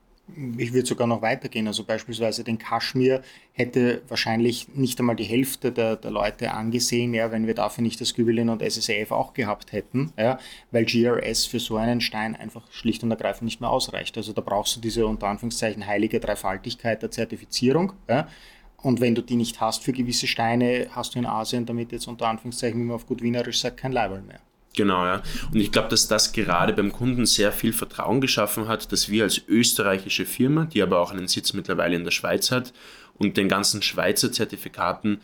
Ich 0.57 0.73
würde 0.73 0.87
sogar 0.87 1.09
noch 1.09 1.23
weitergehen. 1.23 1.67
Also 1.67 1.83
beispielsweise 1.83 2.45
den 2.45 2.57
Kaschmir 2.57 3.21
hätte 3.53 4.03
wahrscheinlich 4.07 4.69
nicht 4.77 5.01
einmal 5.01 5.17
die 5.17 5.25
Hälfte 5.25 5.73
der, 5.73 5.97
der 5.97 6.13
Leute 6.13 6.53
angesehen, 6.53 7.15
ja, 7.15 7.33
wenn 7.33 7.49
wir 7.49 7.55
dafür 7.55 7.83
nicht 7.83 8.01
das 8.01 8.15
Gübelin 8.15 8.49
und 8.49 8.63
SSAF 8.63 9.11
auch 9.11 9.35
gehabt 9.35 9.73
hätten, 9.73 10.13
ja, 10.17 10.39
weil 10.71 10.85
GRS 10.85 11.47
für 11.47 11.59
so 11.59 11.79
einen 11.79 12.01
Stein 12.01 12.37
einfach 12.37 12.71
schlicht 12.71 13.03
und 13.03 13.11
ergreifend 13.11 13.43
nicht 13.43 13.61
mehr 13.61 13.71
ausreicht. 13.71 14.17
Also 14.17 14.33
da 14.33 14.41
brauchst 14.41 14.77
du 14.77 14.81
diese 14.81 15.05
unter 15.05 15.27
Anführungszeichen 15.27 15.85
heilige 15.85 16.21
Dreifaltigkeit 16.21 17.03
der 17.03 17.11
Zertifizierung. 17.11 17.93
Ja. 18.09 18.29
Und 18.77 19.01
wenn 19.01 19.17
du 19.17 19.21
die 19.23 19.37
nicht 19.37 19.61
hast 19.61 19.83
für 19.83 19.93
gewisse 19.93 20.29
Steine, 20.29 20.87
hast 20.91 21.17
du 21.17 21.19
in 21.19 21.27
Asien 21.27 21.67
damit 21.67 21.91
jetzt 21.91 22.07
unter 22.07 22.29
Anführungszeichen, 22.29 22.81
wie 22.81 22.85
man 22.85 22.95
auf 22.95 23.07
gut 23.07 23.21
Wienerisch 23.21 23.59
sagt, 23.59 23.79
kein 23.79 23.91
Level 23.91 24.23
mehr. 24.23 24.39
Genau, 24.75 25.05
ja. 25.05 25.23
Und 25.53 25.61
ich 25.61 25.71
glaube, 25.71 25.89
dass 25.89 26.09
das 26.09 26.33
gerade 26.33 26.73
beim 26.73 26.93
Kunden 26.93 27.27
sehr 27.27 27.53
viel 27.53 27.73
Vertrauen 27.73 28.21
geschaffen 28.21 28.67
hat, 28.69 28.91
dass 28.93 29.09
wir 29.09 29.23
als 29.23 29.41
österreichische 29.49 30.27
Firma, 30.27 30.65
die 30.65 30.83
aber 30.83 31.01
auch 31.01 31.13
einen 31.13 31.29
Sitz 31.29 31.53
mittlerweile 31.53 31.95
in 31.95 32.05
der 32.05 32.11
Schweiz 32.11 32.51
hat 32.51 32.73
und 33.17 33.37
den 33.37 33.49
ganzen 33.49 33.83
Schweizer 33.83 34.33
Zertifikaten 34.33 35.21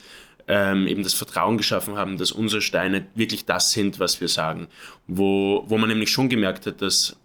ähm, 0.46 0.86
eben 0.86 1.02
das 1.02 1.14
Vertrauen 1.14 1.58
geschaffen 1.58 1.96
haben, 1.96 2.16
dass 2.16 2.32
unsere 2.32 2.62
Steine 2.62 3.06
wirklich 3.14 3.44
das 3.44 3.72
sind, 3.72 3.98
was 3.98 4.20
wir 4.20 4.28
sagen. 4.28 4.68
Wo, 5.08 5.64
wo 5.66 5.78
man 5.78 5.88
nämlich 5.88 6.10
schon 6.10 6.28
gemerkt 6.28 6.66
hat, 6.66 6.80
dass 6.80 7.16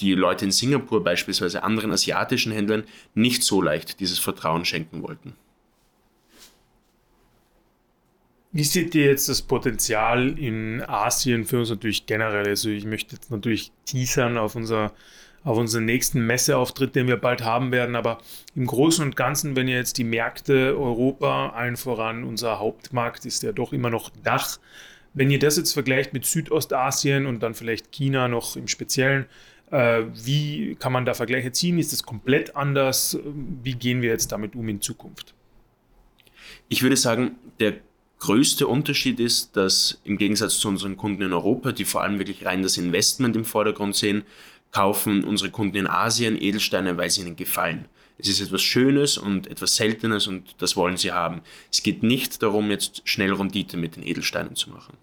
die 0.00 0.14
Leute 0.14 0.44
in 0.44 0.52
Singapur 0.52 1.02
beispielsweise 1.02 1.62
anderen 1.62 1.92
asiatischen 1.92 2.52
Händlern 2.52 2.84
nicht 3.14 3.42
so 3.42 3.60
leicht 3.60 4.00
dieses 4.00 4.18
Vertrauen 4.18 4.64
schenken 4.64 5.02
wollten. 5.02 5.34
Wie 8.50 8.64
seht 8.64 8.94
ihr 8.94 9.06
jetzt 9.06 9.28
das 9.28 9.42
Potenzial 9.42 10.38
in 10.38 10.82
Asien 10.82 11.44
für 11.44 11.58
uns 11.60 11.70
natürlich 11.70 12.06
generell? 12.06 12.48
Also 12.48 12.70
ich 12.70 12.86
möchte 12.86 13.16
jetzt 13.16 13.30
natürlich 13.30 13.72
teasern 13.84 14.38
auf 14.38 14.56
unser 14.56 14.92
auf 15.44 15.56
unseren 15.56 15.84
nächsten 15.84 16.26
Messeauftritt, 16.26 16.94
den 16.94 17.06
wir 17.06 17.16
bald 17.16 17.42
haben 17.42 17.72
werden. 17.72 17.96
Aber 17.96 18.18
im 18.54 18.66
Großen 18.66 19.04
und 19.04 19.16
Ganzen, 19.16 19.56
wenn 19.56 19.68
ihr 19.68 19.76
jetzt 19.76 19.96
die 19.98 20.04
Märkte 20.04 20.76
Europa, 20.76 21.50
allen 21.50 21.76
voran 21.76 22.24
unser 22.24 22.58
Hauptmarkt 22.58 23.24
ist 23.24 23.42
ja 23.42 23.52
doch 23.52 23.72
immer 23.72 23.90
noch 23.90 24.10
Dach. 24.22 24.58
Wenn 25.14 25.30
ihr 25.30 25.38
das 25.38 25.56
jetzt 25.56 25.72
vergleicht 25.72 26.12
mit 26.12 26.26
Südostasien 26.26 27.26
und 27.26 27.42
dann 27.42 27.54
vielleicht 27.54 27.92
China 27.92 28.28
noch 28.28 28.56
im 28.56 28.68
Speziellen, 28.68 29.26
äh, 29.70 30.02
wie 30.12 30.76
kann 30.78 30.92
man 30.92 31.06
da 31.06 31.14
Vergleiche 31.14 31.52
ziehen? 31.52 31.78
Ist 31.78 31.92
das 31.92 32.02
komplett 32.02 32.56
anders? 32.56 33.18
Wie 33.62 33.74
gehen 33.74 34.02
wir 34.02 34.10
jetzt 34.10 34.32
damit 34.32 34.54
um 34.54 34.68
in 34.68 34.80
Zukunft? 34.80 35.34
Ich 36.68 36.82
würde 36.82 36.96
sagen, 36.96 37.36
der 37.60 37.74
größte 38.18 38.66
Unterschied 38.66 39.20
ist, 39.20 39.56
dass 39.56 40.00
im 40.04 40.18
Gegensatz 40.18 40.58
zu 40.58 40.68
unseren 40.68 40.96
Kunden 40.96 41.22
in 41.22 41.32
Europa, 41.32 41.72
die 41.72 41.84
vor 41.84 42.02
allem 42.02 42.18
wirklich 42.18 42.44
rein 42.44 42.62
das 42.62 42.76
Investment 42.76 43.36
im 43.36 43.44
Vordergrund 43.44 43.94
sehen, 43.94 44.24
kaufen 44.72 45.24
unsere 45.24 45.50
Kunden 45.50 45.76
in 45.76 45.86
Asien 45.86 46.40
Edelsteine, 46.40 46.96
weil 46.96 47.10
sie 47.10 47.22
ihnen 47.22 47.36
gefallen. 47.36 47.86
Es 48.18 48.28
ist 48.28 48.40
etwas 48.40 48.62
Schönes 48.62 49.16
und 49.16 49.46
etwas 49.46 49.76
Seltenes 49.76 50.26
und 50.26 50.56
das 50.58 50.76
wollen 50.76 50.96
sie 50.96 51.12
haben. 51.12 51.40
Es 51.70 51.82
geht 51.82 52.02
nicht 52.02 52.42
darum, 52.42 52.70
jetzt 52.70 53.02
schnell 53.04 53.32
Rendite 53.32 53.76
mit 53.76 53.96
den 53.96 54.02
Edelsteinen 54.02 54.56
zu 54.56 54.70
machen. 54.70 54.96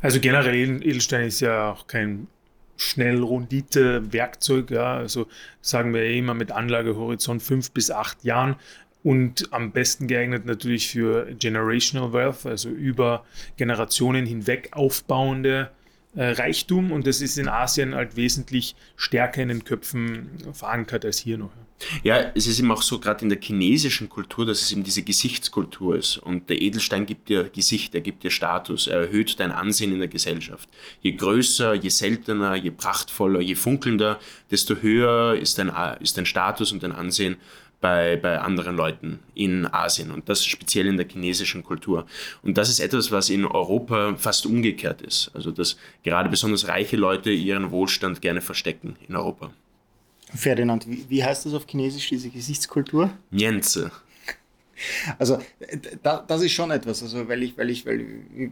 Also 0.00 0.20
generell 0.20 0.54
Edelstein 0.54 1.26
ist 1.26 1.40
ja 1.40 1.72
auch 1.72 1.86
kein 1.86 2.28
Schnellrundite-Werkzeug. 2.76 4.70
Ja. 4.70 4.96
Also 4.96 5.26
sagen 5.60 5.94
wir 5.94 6.04
immer 6.04 6.34
mit 6.34 6.52
Anlagehorizont 6.52 7.42
fünf 7.42 7.70
bis 7.72 7.90
acht 7.90 8.24
Jahren 8.24 8.56
und 9.04 9.52
am 9.52 9.70
besten 9.70 10.08
geeignet 10.08 10.46
natürlich 10.46 10.88
für 10.88 11.26
Generational 11.38 12.12
Wealth, 12.14 12.46
also 12.46 12.70
über 12.70 13.24
Generationen 13.58 14.24
hinweg 14.24 14.70
aufbauende 14.72 15.70
äh, 16.16 16.30
Reichtum. 16.30 16.90
Und 16.90 17.06
das 17.06 17.20
ist 17.20 17.36
in 17.36 17.48
Asien 17.48 17.94
halt 17.94 18.16
wesentlich 18.16 18.74
stärker 18.96 19.42
in 19.42 19.48
den 19.48 19.64
Köpfen 19.64 20.30
verankert 20.54 21.04
als 21.04 21.18
hier 21.18 21.36
noch. 21.36 21.50
Ja, 22.02 22.32
es 22.34 22.46
ist 22.46 22.58
eben 22.60 22.70
auch 22.72 22.80
so, 22.80 22.98
gerade 22.98 23.24
in 23.24 23.28
der 23.28 23.40
chinesischen 23.40 24.08
Kultur, 24.08 24.46
dass 24.46 24.62
es 24.62 24.72
eben 24.72 24.84
diese 24.84 25.02
Gesichtskultur 25.02 25.96
ist. 25.96 26.16
Und 26.16 26.48
der 26.48 26.62
Edelstein 26.62 27.04
gibt 27.04 27.28
dir 27.28 27.50
Gesicht, 27.50 27.94
er 27.94 28.00
gibt 28.00 28.22
dir 28.22 28.30
Status, 28.30 28.86
er 28.86 29.00
erhöht 29.00 29.38
dein 29.38 29.52
Ansehen 29.52 29.92
in 29.92 29.98
der 29.98 30.08
Gesellschaft. 30.08 30.66
Je 31.02 31.12
größer, 31.12 31.74
je 31.74 31.90
seltener, 31.90 32.54
je 32.54 32.70
prachtvoller, 32.70 33.40
je 33.40 33.54
funkelnder, 33.54 34.18
desto 34.50 34.76
höher 34.76 35.34
ist 35.34 35.58
dein, 35.58 35.70
ist 36.00 36.16
dein 36.16 36.24
Status 36.24 36.72
und 36.72 36.82
dein 36.82 36.92
Ansehen 36.92 37.36
bei, 37.84 38.16
bei 38.16 38.40
anderen 38.40 38.76
Leuten 38.76 39.18
in 39.34 39.66
Asien 39.66 40.10
und 40.10 40.26
das 40.30 40.42
speziell 40.42 40.86
in 40.86 40.96
der 40.96 41.06
chinesischen 41.06 41.62
Kultur. 41.62 42.06
Und 42.42 42.56
das 42.56 42.70
ist 42.70 42.80
etwas, 42.80 43.12
was 43.12 43.28
in 43.28 43.44
Europa 43.44 44.16
fast 44.16 44.46
umgekehrt 44.46 45.02
ist. 45.02 45.30
Also 45.34 45.50
dass 45.50 45.76
gerade 46.02 46.30
besonders 46.30 46.66
reiche 46.66 46.96
Leute 46.96 47.30
ihren 47.30 47.72
Wohlstand 47.72 48.22
gerne 48.22 48.40
verstecken 48.40 48.96
in 49.06 49.14
Europa. 49.14 49.50
Ferdinand, 50.34 50.88
wie, 50.88 51.04
wie 51.10 51.22
heißt 51.22 51.44
das 51.44 51.52
auf 51.52 51.66
Chinesisch, 51.66 52.08
diese 52.08 52.30
Gesichtskultur? 52.30 53.10
Nienze. 53.30 53.92
Also 55.18 55.38
da, 56.02 56.24
das 56.26 56.42
ist 56.42 56.52
schon 56.52 56.70
etwas, 56.70 57.02
also 57.02 57.28
weil 57.28 57.42
ich, 57.42 57.56
weil 57.56 57.70
ich, 57.70 57.86
weil, 57.86 58.06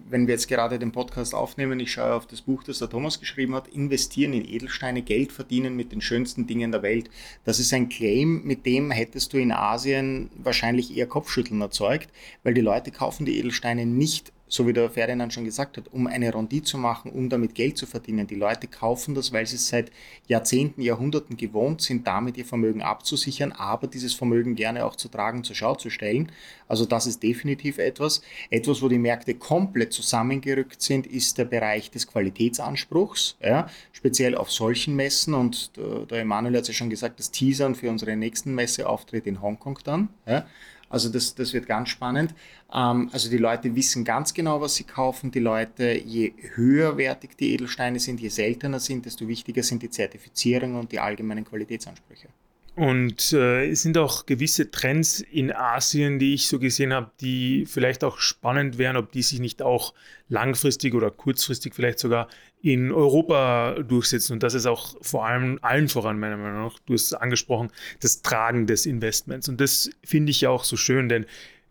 wenn 0.09 0.27
wir 0.27 0.35
jetzt 0.35 0.49
gerade 0.49 0.79
den 0.79 0.93
Podcast 0.93 1.35
aufnehmen, 1.35 1.81
ich 1.81 1.93
schaue 1.93 2.15
auf 2.15 2.27
das 2.27 2.43
Buch, 2.43 2.63
das 2.63 2.79
der 2.79 2.91
Thomas 2.91 3.21
geschrieben 3.21 3.55
hat, 3.55 3.69
investieren 3.69 4.33
in 4.33 4.45
Edelsteine, 4.45 5.03
Geld 5.03 5.33
verdienen 5.33 5.77
mit 5.77 5.93
den 5.93 6.01
schönsten 6.01 6.47
Dingen 6.47 6.73
der 6.73 6.83
Welt. 6.83 7.11
Das 7.45 7.59
ist 7.59 7.73
ein 7.73 7.89
Claim, 7.89 8.43
mit 8.45 8.67
dem 8.67 8.91
hättest 8.91 9.33
du 9.33 9.39
in 9.39 9.53
Asien 9.53 10.31
wahrscheinlich 10.37 10.97
eher 10.97 11.07
Kopfschütteln 11.07 11.61
erzeugt, 11.61 12.11
weil 12.43 12.55
die 12.55 12.61
Leute 12.61 12.91
kaufen 12.91 13.27
die 13.27 13.39
Edelsteine 13.39 13.87
nicht 13.87 14.33
so 14.53 14.67
wie 14.67 14.75
der 14.75 14.91
Ferdinand 14.91 15.33
schon 15.33 15.47
gesagt 15.47 15.79
hat, 15.79 15.89
um 15.93 16.07
eine 16.07 16.35
Rendite 16.35 16.67
zu 16.67 16.77
machen, 16.77 17.11
um 17.11 17.31
damit 17.31 17.55
Geld 17.55 17.79
zu 17.79 17.87
verdienen. 17.87 18.27
Die 18.27 18.35
Leute 18.35 18.67
kaufen 18.67 19.15
das, 19.15 19.33
weil 19.33 19.47
sie 19.47 19.57
es 19.57 19.69
seit 19.69 19.91
Jahrzehnten, 20.27 20.83
Jahrhunderten 20.83 21.39
gewohnt 21.39 21.81
sind, 21.81 22.07
damit 22.07 22.37
ihr 22.37 22.45
Vermögen 22.45 22.83
abzusichern, 22.83 23.53
aber 23.53 23.87
dieses 23.87 24.13
Vermögen 24.13 24.55
gerne 24.55 24.85
auch 24.85 24.95
zu 24.95 25.09
tragen, 25.09 25.43
zur 25.43 25.57
Schau 25.57 25.75
zu 25.75 25.89
stellen. 25.89 26.31
Also 26.69 26.85
das 26.85 27.07
ist 27.07 27.23
definitiv 27.23 27.79
etwas. 27.79 28.21
Etwas, 28.51 28.83
wo 28.83 28.89
die 28.89 28.99
Märkte 28.99 29.35
komplett 29.35 29.95
zusammengerückt 29.95 30.83
sind, 30.83 31.07
ist 31.07 31.39
der 31.39 31.47
Bereich 31.47 31.91
des 31.91 32.07
Qualitätsanspruchs, 32.07 33.39
ja, 33.43 33.71
speziell 33.93 34.37
auf 34.37 34.53
solchen 34.53 34.95
Messen. 34.95 35.33
Und 35.33 35.71
äh, 35.79 36.05
der 36.05 36.21
Emanuel 36.21 36.57
hat 36.57 36.63
es 36.63 36.69
ja 36.69 36.75
schon 36.75 36.91
gesagt, 36.91 37.19
das 37.19 37.31
Teasern 37.31 37.75
für 37.75 37.89
unseren 37.89 38.19
nächsten 38.19 38.55
Messeauftritt 38.55 39.27
in 39.27 39.41
Hongkong 39.41 39.79
dann. 39.83 40.11
Ja. 40.27 40.45
Also 40.93 41.09
das, 41.09 41.35
das 41.35 41.55
wird 41.55 41.67
ganz 41.67 41.89
spannend. 41.89 42.35
Ähm, 42.73 43.09
also 43.13 43.31
die 43.31 43.39
Leute 43.39 43.75
wissen 43.75 44.05
ganz 44.05 44.35
genau, 44.35 44.61
was 44.61 44.75
sie 44.75 44.85
kaufen. 44.85 45.31
Die 45.31 45.41
Leute, 45.41 45.93
je 45.93 46.35
höherwertig 46.55 47.31
die 47.37 47.55
Edelsteine 47.55 47.99
sind, 47.99 48.21
je 48.21 48.29
seltener 48.29 48.79
sind, 48.79 49.07
desto 49.07 49.27
wichtiger 49.27 49.63
sind 49.63 49.83
die 49.83 49.91
Zertifizierungen 49.91 50.79
und 50.79 50.93
die 50.93 51.01
allgemeinen 51.01 51.45
Qualitätsansprüche. 51.45 52.29
Und 52.75 53.33
äh, 53.33 53.69
es 53.69 53.83
sind 53.83 53.99
auch 53.99 54.25
gewisse 54.25 54.71
Trends 54.71 55.21
in 55.21 55.53
Asien, 55.53 56.19
die 56.19 56.35
ich 56.35 56.47
so 56.47 56.59
gesehen 56.59 56.93
habe, 56.93 57.11
die 57.21 57.67
vielleicht 57.67 58.03
auch 58.05 58.19
spannend 58.19 58.79
wären, 58.79 58.97
ob 58.97 59.13
die 59.13 59.23
sich 59.23 59.41
nicht 59.41 59.61
auch 59.61 59.93
langfristig 60.29 60.95
oder 60.95 61.11
kurzfristig 61.11 61.75
vielleicht 61.75 61.99
sogar 61.99 62.29
in 62.63 62.93
Europa 62.93 63.75
durchsetzen. 63.83 64.35
Und 64.35 64.43
das 64.43 64.55
ist 64.55 64.67
auch 64.67 64.97
vor 65.03 65.27
allem 65.27 65.59
allen 65.63 65.89
voran, 65.89 66.19
meiner 66.19 66.37
Meinung 66.37 66.63
nach, 66.63 66.79
du 66.87 66.95
hast 66.95 67.07
es 67.07 67.13
angesprochen, 67.13 67.71
das 68.01 68.23
Tragen 68.23 68.67
des 68.67 68.87
Investments. 68.87 69.49
Und 69.49 69.61
das 69.61 69.91
finde 70.05 70.31
ich 70.31 70.41
ja 70.43 70.51
auch 70.51 70.65
so 70.65 70.77
schön, 70.77 71.09
denn 71.09 71.27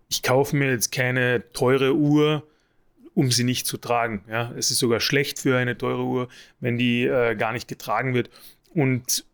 ich 0.10 0.22
kaufe 0.22 0.56
mir 0.56 0.70
jetzt 0.70 0.92
keine 0.92 1.44
teure 1.54 1.96
Uhr, 1.96 2.46
um 3.14 3.32
sie 3.32 3.46
nicht 3.46 3.66
zu 3.66 3.78
tragen. 3.78 4.26
Ja? 4.30 4.54
Es 4.58 4.70
ist 4.70 4.80
sogar 4.80 5.00
schlecht 5.00 5.40
für 5.40 5.58
eine 5.58 5.78
teure 5.78 6.04
Uhr, 6.04 6.28
wenn 6.60 6.78
die 6.78 7.06
äh, 7.06 7.36
gar 7.36 7.54
nicht 7.54 7.70
getragen 7.70 8.14
wird. 8.14 8.30
Und 8.74 9.26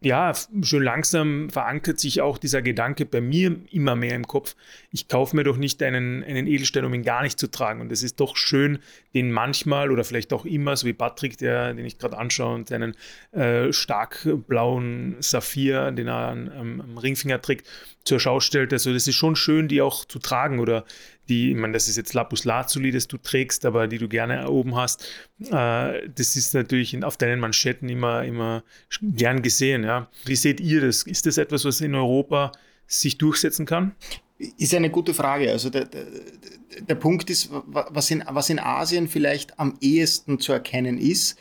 ja, 0.00 0.32
schon 0.62 0.82
langsam 0.82 1.48
verankert 1.48 1.98
sich 1.98 2.20
auch 2.20 2.36
dieser 2.36 2.60
Gedanke 2.60 3.06
bei 3.06 3.22
mir 3.22 3.56
immer 3.70 3.96
mehr 3.96 4.14
im 4.14 4.26
Kopf. 4.26 4.54
Ich 4.92 5.08
kaufe 5.08 5.34
mir 5.34 5.42
doch 5.42 5.56
nicht 5.56 5.82
einen, 5.82 6.22
einen 6.22 6.46
Edelstein, 6.46 6.84
um 6.84 6.92
ihn 6.92 7.02
gar 7.02 7.22
nicht 7.22 7.40
zu 7.40 7.50
tragen. 7.50 7.80
Und 7.80 7.90
es 7.90 8.02
ist 8.02 8.20
doch 8.20 8.36
schön, 8.36 8.78
den 9.14 9.32
manchmal 9.32 9.90
oder 9.90 10.04
vielleicht 10.04 10.34
auch 10.34 10.44
immer, 10.44 10.76
so 10.76 10.86
wie 10.86 10.92
Patrick, 10.92 11.38
der, 11.38 11.72
den 11.72 11.86
ich 11.86 11.98
gerade 11.98 12.18
anschaue, 12.18 12.54
und 12.54 12.68
seinen 12.68 12.94
äh, 13.32 13.72
stark 13.72 14.28
blauen 14.46 15.16
Saphir, 15.20 15.90
den 15.92 16.08
er 16.08 16.28
am, 16.28 16.80
am 16.80 16.98
Ringfinger 16.98 17.40
trägt, 17.40 17.66
zur 18.04 18.20
Schau 18.20 18.40
stellt. 18.40 18.74
Also 18.74 18.92
das 18.92 19.08
ist 19.08 19.16
schon 19.16 19.34
schön, 19.34 19.66
die 19.66 19.80
auch 19.80 20.04
zu 20.04 20.18
tragen 20.18 20.58
oder 20.58 20.84
die, 21.28 21.50
ich 21.50 21.56
meine, 21.56 21.72
das 21.72 21.88
ist 21.88 21.96
jetzt 21.96 22.14
Lapus 22.14 22.44
Lazuli, 22.44 22.90
das 22.90 23.08
du 23.08 23.16
trägst, 23.18 23.64
aber 23.64 23.88
die 23.88 23.98
du 23.98 24.08
gerne 24.08 24.48
oben 24.48 24.76
hast. 24.76 25.04
Äh, 25.40 26.08
das 26.08 26.36
ist 26.36 26.54
natürlich 26.54 27.02
auf 27.04 27.16
deinen 27.16 27.40
Manschetten 27.40 27.88
immer, 27.88 28.24
immer 28.24 28.62
gern 29.02 29.42
gesehen. 29.42 29.84
Ja. 29.84 30.08
Wie 30.24 30.36
seht 30.36 30.60
ihr 30.60 30.80
das? 30.80 31.02
Ist 31.02 31.26
das 31.26 31.38
etwas, 31.38 31.64
was 31.64 31.80
in 31.80 31.94
Europa 31.94 32.52
sich 32.86 33.18
durchsetzen 33.18 33.66
kann? 33.66 33.94
Ist 34.38 34.74
eine 34.74 34.90
gute 34.90 35.14
Frage. 35.14 35.50
Also 35.50 35.70
der, 35.70 35.86
der, 35.86 36.06
der 36.80 36.94
Punkt 36.94 37.30
ist, 37.30 37.50
was 37.66 38.10
in, 38.10 38.22
was 38.28 38.50
in 38.50 38.58
Asien 38.58 39.08
vielleicht 39.08 39.58
am 39.58 39.78
ehesten 39.80 40.38
zu 40.38 40.52
erkennen 40.52 40.98
ist, 40.98 41.38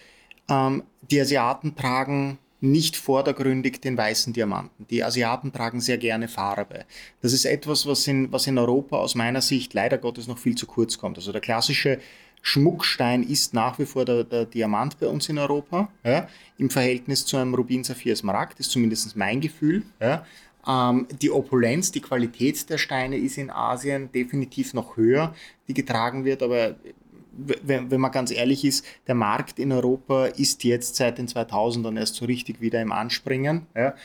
ähm, 0.50 0.84
die 1.12 1.20
Asiaten 1.20 1.76
tragen 1.76 2.40
nicht 2.66 2.98
vordergründig 2.98 3.82
den 3.82 3.98
weißen 3.98 4.34
Diamanten. 4.34 4.86
Die 4.90 5.04
Asiaten 5.04 5.54
tragen 5.54 5.82
sehr 5.82 5.98
gerne 5.98 6.28
Farbe. 6.28 6.86
Das 7.22 7.34
ist 7.34 7.46
etwas, 7.46 7.86
was 7.86 8.08
in, 8.08 8.32
was 8.32 8.48
in 8.48 8.58
Europa 8.58 8.98
aus 8.98 9.16
meiner 9.16 9.42
Sicht 9.42 9.74
leider 9.74 9.98
Gottes 9.98 10.28
noch 10.28 10.38
viel 10.38 10.56
zu 10.56 10.66
kurz 10.66 10.98
kommt. 10.98 11.18
Also 11.18 11.32
der 11.32 11.42
klassische 11.42 12.00
Schmuckstein 12.42 13.24
ist 13.24 13.54
nach 13.54 13.80
wie 13.80 13.86
vor 13.86 14.06
der, 14.06 14.24
der 14.24 14.46
Diamant 14.46 15.00
bei 15.00 15.08
uns 15.08 15.30
in 15.30 15.38
Europa. 15.40 15.90
Ja, 16.04 16.28
Im 16.58 16.70
Verhältnis 16.70 17.26
zu 17.26 17.38
einem 17.38 17.56
Rubin, 17.56 17.84
Saphir, 17.84 18.16
Smaragd 18.16 18.60
ist 18.60 18.70
zumindest 18.72 19.16
mein 19.16 19.42
Gefühl. 19.42 19.84
Ja. 20.00 20.26
Ähm, 20.68 21.08
die 21.22 21.32
Opulenz, 21.32 21.92
die 21.92 22.02
Qualität 22.02 22.70
der 22.70 22.78
Steine 22.78 23.18
ist 23.18 23.38
in 23.38 23.50
Asien 23.50 24.12
definitiv 24.12 24.74
noch 24.74 24.98
höher, 24.98 25.34
die 25.68 25.74
getragen 25.74 26.26
wird, 26.26 26.44
aber 26.44 26.76
wenn, 27.38 27.92
wenn 27.92 28.02
man 28.02 28.12
ganz 28.12 28.32
ehrlich 28.32 28.64
ist, 28.66 28.86
der 29.08 29.16
Markt 29.16 29.60
in 29.60 29.72
Europa 29.72 30.26
ist 30.26 30.64
jetzt 30.64 30.96
seit 30.96 31.18
den 31.18 31.28
2000ern 31.28 31.98
erst 31.98 32.16
so 32.16 32.26
richtig 32.26 32.62
wieder 32.62 32.82
im 32.82 32.92
Anspringen. 32.92 33.68
Ja. 33.76 33.96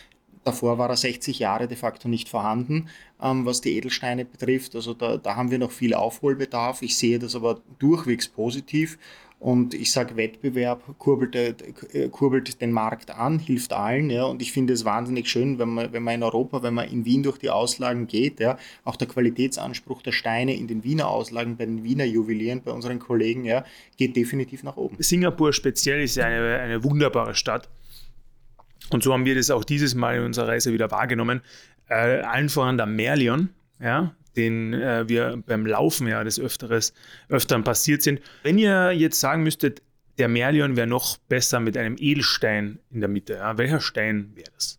Davor 0.43 0.79
war 0.79 0.89
er 0.89 0.97
60 0.97 1.39
Jahre 1.39 1.69
de 1.69 1.77
facto 1.77 2.09
nicht 2.09 2.29
vorhanden, 2.29 2.89
ähm, 3.23 3.45
was 3.45 3.61
die 3.61 3.77
Edelsteine 3.77 4.25
betrifft. 4.25 4.75
Also 4.75 4.95
da, 4.95 5.19
da 5.19 5.37
haben 5.37 5.51
wir 5.51 5.59
noch 5.59 5.71
viel 5.71 5.93
Aufholbedarf. 5.95 6.83
Ich 6.83 6.97
sehe 6.97 7.19
das 7.19 7.37
aber 7.37 7.61
durchwegs 7.79 8.29
positiv 8.29 8.99
und 9.41 9.73
ich 9.73 9.91
sage, 9.91 10.19
Wettbewerb 10.19 10.83
kurbelt, 10.99 11.35
äh, 11.35 12.09
kurbelt, 12.11 12.61
den 12.61 12.73
Markt 12.73 13.11
an, 13.11 13.39
hilft 13.39 13.73
allen. 13.73 14.11
Ja. 14.11 14.25
Und 14.25 14.43
ich 14.43 14.53
finde 14.53 14.75
es 14.75 14.85
wahnsinnig 14.85 15.31
schön, 15.31 15.59
wenn 15.59 15.71
man, 15.71 15.93
wenn 15.95 16.03
man 16.03 16.17
in 16.17 16.23
Europa, 16.23 16.63
wenn 16.63 16.75
man 16.75 16.89
in 16.89 17.07
Wien 17.07 17.23
durch 17.23 17.39
die 17.39 17.49
Auslagen 17.49 18.07
geht, 18.07 18.39
ja, 18.39 18.59
auch 18.85 18.97
der 18.97 19.09
Qualitätsanspruch 19.09 20.03
der 20.03 20.13
Steine 20.13 20.55
in 20.55 20.69
den 20.69 20.85
Wiener 20.85 21.09
Auslagen, 21.09 21.57
bei 21.57 21.65
den 21.65 21.83
Wiener 21.83 22.05
Juwelieren, 22.05 22.63
bei 22.63 22.71
unseren 22.71 22.99
Kollegen, 22.99 23.47
ja, 23.47 23.65
geht 23.97 24.15
definitiv 24.15 24.63
nach 24.63 24.77
oben. 24.77 24.97
Singapur 24.99 25.55
speziell 25.55 26.03
ist 26.03 26.19
eine, 26.19 26.59
eine 26.59 26.85
wunderbare 26.85 27.35
Stadt. 27.35 27.71
Und 28.91 29.03
so 29.03 29.15
haben 29.15 29.25
wir 29.25 29.35
das 29.35 29.51
auch 29.51 29.65
dieses 29.65 29.95
Mal 29.95 30.19
in 30.19 30.25
unserer 30.25 30.49
Reise 30.49 30.75
wieder 30.75 30.91
wahrgenommen. 30.91 31.41
Äh, 31.89 32.21
allen 32.21 32.51
voran 32.51 32.77
der 32.77 32.87
Merlion, 32.87 33.49
ja, 33.81 34.15
den 34.37 34.75
äh, 34.75 35.09
wir 35.09 35.43
beim 35.47 35.67
Laufen 35.67 36.07
ja 36.07 36.25
des 36.25 36.39
Öfteres, 36.39 36.93
Öfteren 37.29 37.65
passiert 37.65 38.03
sind. 38.03 38.21
Wenn 38.43 38.59
ihr 38.59 38.93
jetzt 38.93 39.21
sagen 39.21 39.43
müsstet, 39.43 39.83
der 40.19 40.29
Merlion 40.29 40.77
wäre 40.77 40.87
noch 40.87 41.17
besser 41.17 41.61
mit 41.61 41.77
einem 41.77 41.97
Edelstein 41.99 42.79
in 42.91 43.01
der 43.01 43.09
Mitte, 43.09 43.35
ja, 43.35 43.57
welcher 43.59 43.81
Stein 43.81 44.33
wäre 44.35 44.51
das? 44.55 44.79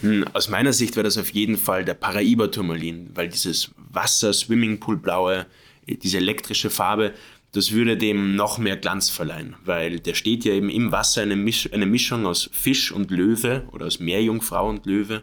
Hm, 0.00 0.24
aus 0.32 0.48
meiner 0.48 0.72
Sicht 0.72 0.96
wäre 0.96 1.04
das 1.04 1.18
auf 1.18 1.30
jeden 1.30 1.56
Fall 1.56 1.84
der 1.84 1.94
Paraiba-Turmalin, 1.94 3.10
weil 3.14 3.28
dieses 3.28 3.70
Wasser-Swimmingpool-blaue, 3.76 5.46
diese 5.86 6.18
elektrische 6.18 6.70
Farbe, 6.70 7.14
das 7.52 7.72
würde 7.72 7.96
dem 7.96 8.36
noch 8.36 8.58
mehr 8.58 8.76
Glanz 8.76 9.08
verleihen, 9.08 9.56
weil 9.64 10.00
der 10.00 10.14
steht 10.14 10.44
ja 10.44 10.52
eben 10.52 10.68
im 10.68 10.92
Wasser 10.92 11.22
eine, 11.22 11.34
Misch 11.34 11.72
eine 11.72 11.86
Mischung 11.86 12.26
aus 12.26 12.50
Fisch 12.52 12.92
und 12.92 13.10
Löwe 13.10 13.66
oder 13.72 13.86
aus 13.86 14.00
Meerjungfrau 14.00 14.68
und 14.68 14.84
Löwe 14.84 15.22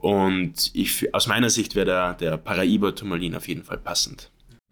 und 0.00 0.70
ich, 0.74 1.14
aus 1.14 1.26
meiner 1.26 1.50
Sicht 1.50 1.74
wäre 1.74 1.86
der, 1.86 2.14
der 2.14 2.36
Paraiba-Turmalin 2.36 3.34
auf 3.34 3.48
jeden 3.48 3.64
Fall 3.64 3.78
passend. 3.78 4.30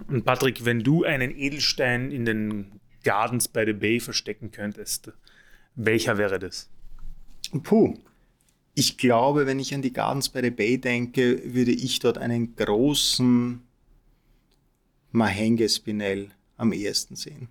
Und 0.08 0.24
Patrick, 0.24 0.64
wenn 0.64 0.80
du 0.80 1.04
einen 1.04 1.36
Edelstein 1.36 2.10
in 2.10 2.24
den 2.24 2.80
Gardens 3.04 3.48
by 3.48 3.64
the 3.66 3.72
Bay 3.72 4.00
verstecken 4.00 4.50
könntest, 4.50 5.12
welcher 5.74 6.18
wäre 6.18 6.38
das? 6.38 6.68
Puh. 7.62 7.98
Ich 8.74 8.98
glaube, 8.98 9.46
wenn 9.46 9.60
ich 9.60 9.72
an 9.72 9.82
die 9.82 9.92
Gardens 9.92 10.28
by 10.28 10.40
the 10.42 10.50
Bay 10.50 10.78
denke, 10.78 11.40
würde 11.54 11.70
ich 11.70 12.00
dort 12.00 12.18
einen 12.18 12.56
großen 12.56 13.62
Mahenge 15.12 15.68
Spinell 15.68 16.30
am 16.56 16.72
ehesten 16.72 17.14
sehen. 17.14 17.48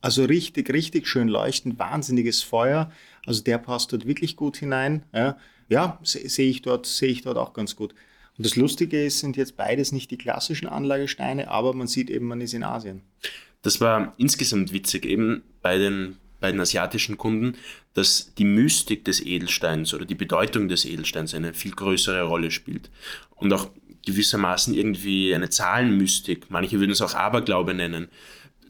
Also 0.00 0.24
richtig, 0.24 0.72
richtig 0.72 1.06
schön 1.06 1.28
leuchtend, 1.28 1.78
wahnsinniges 1.78 2.42
Feuer. 2.42 2.90
Also 3.26 3.42
der 3.42 3.58
passt 3.58 3.92
dort 3.92 4.06
wirklich 4.06 4.36
gut 4.36 4.56
hinein. 4.56 5.04
Ja, 5.12 5.36
ja 5.68 5.98
sehe 6.02 6.48
ich, 6.48 6.62
dort, 6.62 6.86
sehe 6.86 7.08
ich 7.08 7.22
dort 7.22 7.38
auch 7.38 7.52
ganz 7.52 7.76
gut. 7.76 7.94
Und 8.36 8.44
das 8.44 8.56
Lustige 8.56 9.04
ist, 9.04 9.20
sind 9.20 9.36
jetzt 9.36 9.56
beides 9.56 9.92
nicht 9.92 10.10
die 10.10 10.18
klassischen 10.18 10.68
Anlagesteine, 10.68 11.48
aber 11.50 11.72
man 11.72 11.86
sieht 11.86 12.10
eben, 12.10 12.26
man 12.26 12.40
ist 12.40 12.54
in 12.54 12.64
Asien. 12.64 13.02
Das 13.62 13.80
war 13.80 14.14
insgesamt 14.18 14.72
witzig, 14.72 15.06
eben 15.06 15.42
bei 15.62 15.78
den, 15.78 16.16
bei 16.38 16.52
den 16.52 16.60
asiatischen 16.60 17.16
Kunden, 17.16 17.56
dass 17.94 18.34
die 18.34 18.44
Mystik 18.44 19.04
des 19.04 19.20
Edelsteins 19.20 19.94
oder 19.94 20.04
die 20.04 20.14
Bedeutung 20.14 20.68
des 20.68 20.84
Edelsteins 20.84 21.34
eine 21.34 21.54
viel 21.54 21.72
größere 21.72 22.22
Rolle 22.22 22.50
spielt. 22.50 22.90
Und 23.34 23.52
auch 23.52 23.70
gewissermaßen 24.04 24.74
irgendwie 24.74 25.34
eine 25.34 25.48
Zahlenmystik. 25.50 26.50
Manche 26.50 26.78
würden 26.78 26.92
es 26.92 27.02
auch 27.02 27.14
Aberglaube 27.14 27.74
nennen 27.74 28.08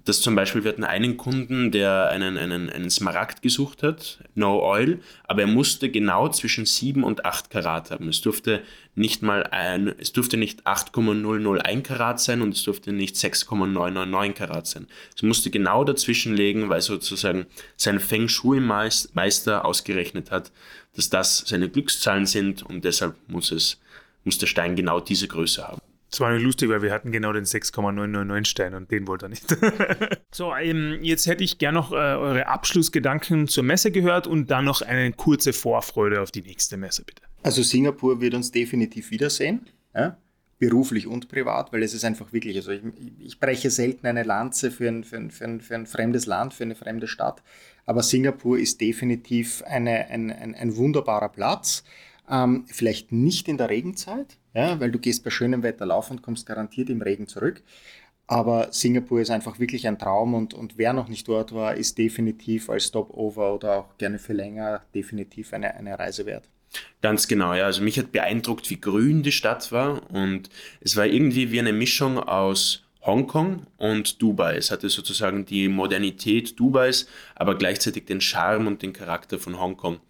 dass 0.06 0.20
zum 0.20 0.36
Beispiel 0.36 0.62
wir 0.62 0.70
hatten 0.70 0.84
einen 0.84 1.16
Kunden, 1.16 1.72
der 1.72 2.08
einen, 2.10 2.38
einen, 2.38 2.70
einen 2.70 2.90
Smaragd 2.90 3.42
gesucht 3.42 3.82
hat, 3.82 4.20
No 4.36 4.62
Oil, 4.62 5.00
aber 5.24 5.42
er 5.42 5.46
musste 5.48 5.90
genau 5.90 6.28
zwischen 6.28 6.64
7 6.64 7.02
und 7.02 7.24
8 7.24 7.50
Karat 7.50 7.90
haben. 7.90 8.08
Es 8.08 8.20
durfte 8.20 8.62
nicht 8.94 9.22
mal 9.22 9.42
ein, 9.42 9.92
es 9.98 10.12
durfte 10.12 10.36
nicht 10.36 10.64
8,001 10.64 11.86
Karat 11.86 12.20
sein 12.20 12.40
und 12.40 12.54
es 12.54 12.62
durfte 12.62 12.92
nicht 12.92 13.16
6,999 13.16 14.34
Karat 14.36 14.66
sein. 14.68 14.86
Es 15.14 15.22
musste 15.22 15.50
genau 15.50 15.82
dazwischen 15.82 16.34
legen, 16.34 16.68
weil 16.68 16.80
sozusagen 16.80 17.46
sein 17.76 17.98
Feng 17.98 18.28
Shui 18.28 18.60
Meister 18.60 19.64
ausgerechnet 19.64 20.30
hat, 20.30 20.52
dass 20.94 21.10
das 21.10 21.38
seine 21.46 21.68
Glückszahlen 21.68 22.26
sind 22.26 22.62
und 22.62 22.84
deshalb 22.84 23.16
muss 23.26 23.50
es, 23.50 23.80
muss 24.22 24.38
der 24.38 24.46
Stein 24.46 24.76
genau 24.76 25.00
diese 25.00 25.26
Größe 25.26 25.66
haben. 25.66 25.80
Das 26.10 26.20
war 26.20 26.32
nicht 26.32 26.42
lustig, 26.42 26.68
weil 26.68 26.82
wir 26.82 26.92
hatten 26.92 27.10
genau 27.10 27.32
den 27.32 27.44
6,999 27.44 28.50
Stein 28.50 28.74
und 28.74 28.90
den 28.90 29.08
wollte 29.08 29.26
er 29.26 29.28
nicht. 29.28 29.44
so, 30.30 30.54
ähm, 30.54 30.98
jetzt 31.02 31.26
hätte 31.26 31.42
ich 31.42 31.58
gerne 31.58 31.78
noch 31.78 31.92
äh, 31.92 31.96
eure 31.96 32.46
Abschlussgedanken 32.46 33.48
zur 33.48 33.64
Messe 33.64 33.90
gehört 33.90 34.26
und 34.26 34.50
dann 34.50 34.64
noch 34.64 34.82
eine 34.82 35.12
kurze 35.12 35.52
Vorfreude 35.52 36.20
auf 36.20 36.30
die 36.30 36.42
nächste 36.42 36.76
Messe, 36.76 37.04
bitte. 37.04 37.22
Also 37.42 37.62
Singapur 37.62 38.20
wird 38.20 38.34
uns 38.34 38.50
definitiv 38.50 39.10
wiedersehen, 39.10 39.66
ja? 39.94 40.16
beruflich 40.58 41.06
und 41.06 41.28
privat, 41.28 41.72
weil 41.72 41.82
es 41.82 41.92
ist 41.92 42.04
einfach 42.04 42.32
wirklich, 42.32 42.56
also 42.56 42.70
ich, 42.70 42.82
ich 43.18 43.38
breche 43.38 43.70
selten 43.70 44.06
eine 44.06 44.22
Lanze 44.22 44.70
für 44.70 44.88
ein, 44.88 45.04
für, 45.04 45.16
ein, 45.16 45.30
für, 45.30 45.44
ein, 45.44 45.60
für 45.60 45.74
ein 45.74 45.86
fremdes 45.86 46.26
Land, 46.26 46.54
für 46.54 46.64
eine 46.64 46.74
fremde 46.74 47.08
Stadt, 47.08 47.42
aber 47.86 48.02
Singapur 48.02 48.58
ist 48.58 48.80
definitiv 48.80 49.62
eine, 49.64 50.08
ein, 50.08 50.32
ein, 50.32 50.54
ein 50.54 50.76
wunderbarer 50.76 51.28
Platz. 51.28 51.84
Ähm, 52.28 52.64
vielleicht 52.68 53.12
nicht 53.12 53.48
in 53.48 53.56
der 53.56 53.68
Regenzeit, 53.68 54.36
ja, 54.54 54.80
weil 54.80 54.90
du 54.90 54.98
gehst 54.98 55.22
bei 55.22 55.30
schönem 55.30 55.62
Wetter 55.62 55.86
laufen 55.86 56.14
und 56.14 56.22
kommst 56.22 56.46
garantiert 56.46 56.90
im 56.90 57.02
Regen 57.02 57.28
zurück. 57.28 57.62
Aber 58.26 58.72
Singapur 58.72 59.20
ist 59.20 59.30
einfach 59.30 59.60
wirklich 59.60 59.86
ein 59.86 59.98
Traum 59.98 60.34
und, 60.34 60.52
und 60.52 60.78
wer 60.78 60.92
noch 60.92 61.08
nicht 61.08 61.28
dort 61.28 61.54
war, 61.54 61.74
ist 61.74 61.96
definitiv 61.96 62.68
als 62.68 62.86
Stopover 62.86 63.54
oder 63.54 63.78
auch 63.78 63.98
gerne 63.98 64.18
für 64.18 64.32
länger 64.32 64.82
definitiv 64.94 65.52
eine, 65.52 65.74
eine 65.74 65.96
Reise 65.96 66.26
wert. 66.26 66.48
Ganz 67.02 67.28
genau, 67.28 67.54
ja. 67.54 67.66
Also 67.66 67.82
mich 67.82 67.98
hat 67.98 68.10
beeindruckt, 68.10 68.68
wie 68.70 68.80
grün 68.80 69.22
die 69.22 69.32
Stadt 69.32 69.70
war 69.70 70.10
und 70.10 70.50
es 70.80 70.96
war 70.96 71.06
irgendwie 71.06 71.52
wie 71.52 71.60
eine 71.60 71.72
Mischung 71.72 72.18
aus 72.18 72.82
Hongkong 73.02 73.66
und 73.76 74.20
Dubai. 74.20 74.56
Es 74.56 74.72
hatte 74.72 74.88
sozusagen 74.88 75.46
die 75.46 75.68
Modernität 75.68 76.58
Dubais, 76.58 77.06
aber 77.36 77.56
gleichzeitig 77.56 78.06
den 78.06 78.20
Charme 78.20 78.66
und 78.66 78.82
den 78.82 78.92
Charakter 78.92 79.38
von 79.38 79.60
Hongkong. 79.60 80.00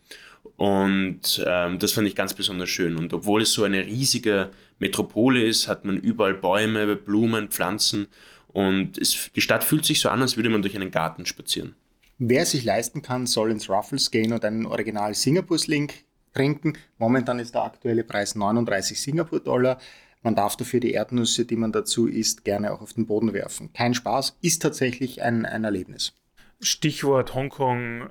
Und 0.57 1.45
ähm, 1.47 1.79
das 1.79 1.93
fand 1.93 2.07
ich 2.07 2.15
ganz 2.15 2.35
besonders 2.35 2.69
schön. 2.69 2.97
Und 2.97 3.13
obwohl 3.13 3.43
es 3.43 3.53
so 3.53 3.65
eine 3.65 3.85
riesige 3.85 4.51
Metropole 4.79 5.45
ist, 5.45 5.69
hat 5.69 5.85
man 5.85 5.97
überall 5.97 6.35
Bäume, 6.35 6.97
Blumen, 6.97 7.49
Pflanzen. 7.49 8.09
Und 8.49 8.99
es, 8.99 9.31
die 9.35 9.41
Stadt 9.41 9.65
fühlt 9.65 9.85
sich 9.85 10.01
so 10.01 10.09
an, 10.09 10.23
als 10.23 10.37
würde 10.37 10.49
man 10.49 10.63
durch 10.63 10.77
einen 10.77 10.91
Garten 10.91 11.27
spazieren. 11.27 11.75
Wer 12.19 12.43
es 12.43 12.53
sich 12.53 12.65
leisten 12.65 13.03
kann, 13.03 13.27
soll 13.27 13.51
ins 13.51 13.69
Ruffles 13.69 14.11
gehen 14.11 14.33
und 14.33 14.45
einen 14.45 14.65
Original 14.65 15.15
Singapur-Link 15.15 15.93
trinken. 16.33 16.75
Momentan 16.99 17.39
ist 17.39 17.55
der 17.55 17.65
aktuelle 17.65 18.05
Preis 18.05 18.35
39 18.35 19.01
Singapur-Dollar. 19.01 19.79
Man 20.23 20.35
darf 20.35 20.57
dafür 20.57 20.81
die 20.81 20.93
Erdnüsse, 20.93 21.45
die 21.45 21.57
man 21.57 21.73
dazu 21.73 22.07
isst, 22.07 22.45
gerne 22.45 22.73
auch 22.73 22.81
auf 22.81 22.95
den 22.95 23.07
Boden 23.07 23.33
werfen. 23.33 23.73
Kein 23.73 23.95
Spaß, 23.95 24.39
ist 24.41 24.63
tatsächlich 24.63 25.23
ein, 25.23 25.45
ein 25.45 25.65
Erlebnis. 25.65 26.15
Stichwort 26.61 27.35
Hongkong 27.35 28.09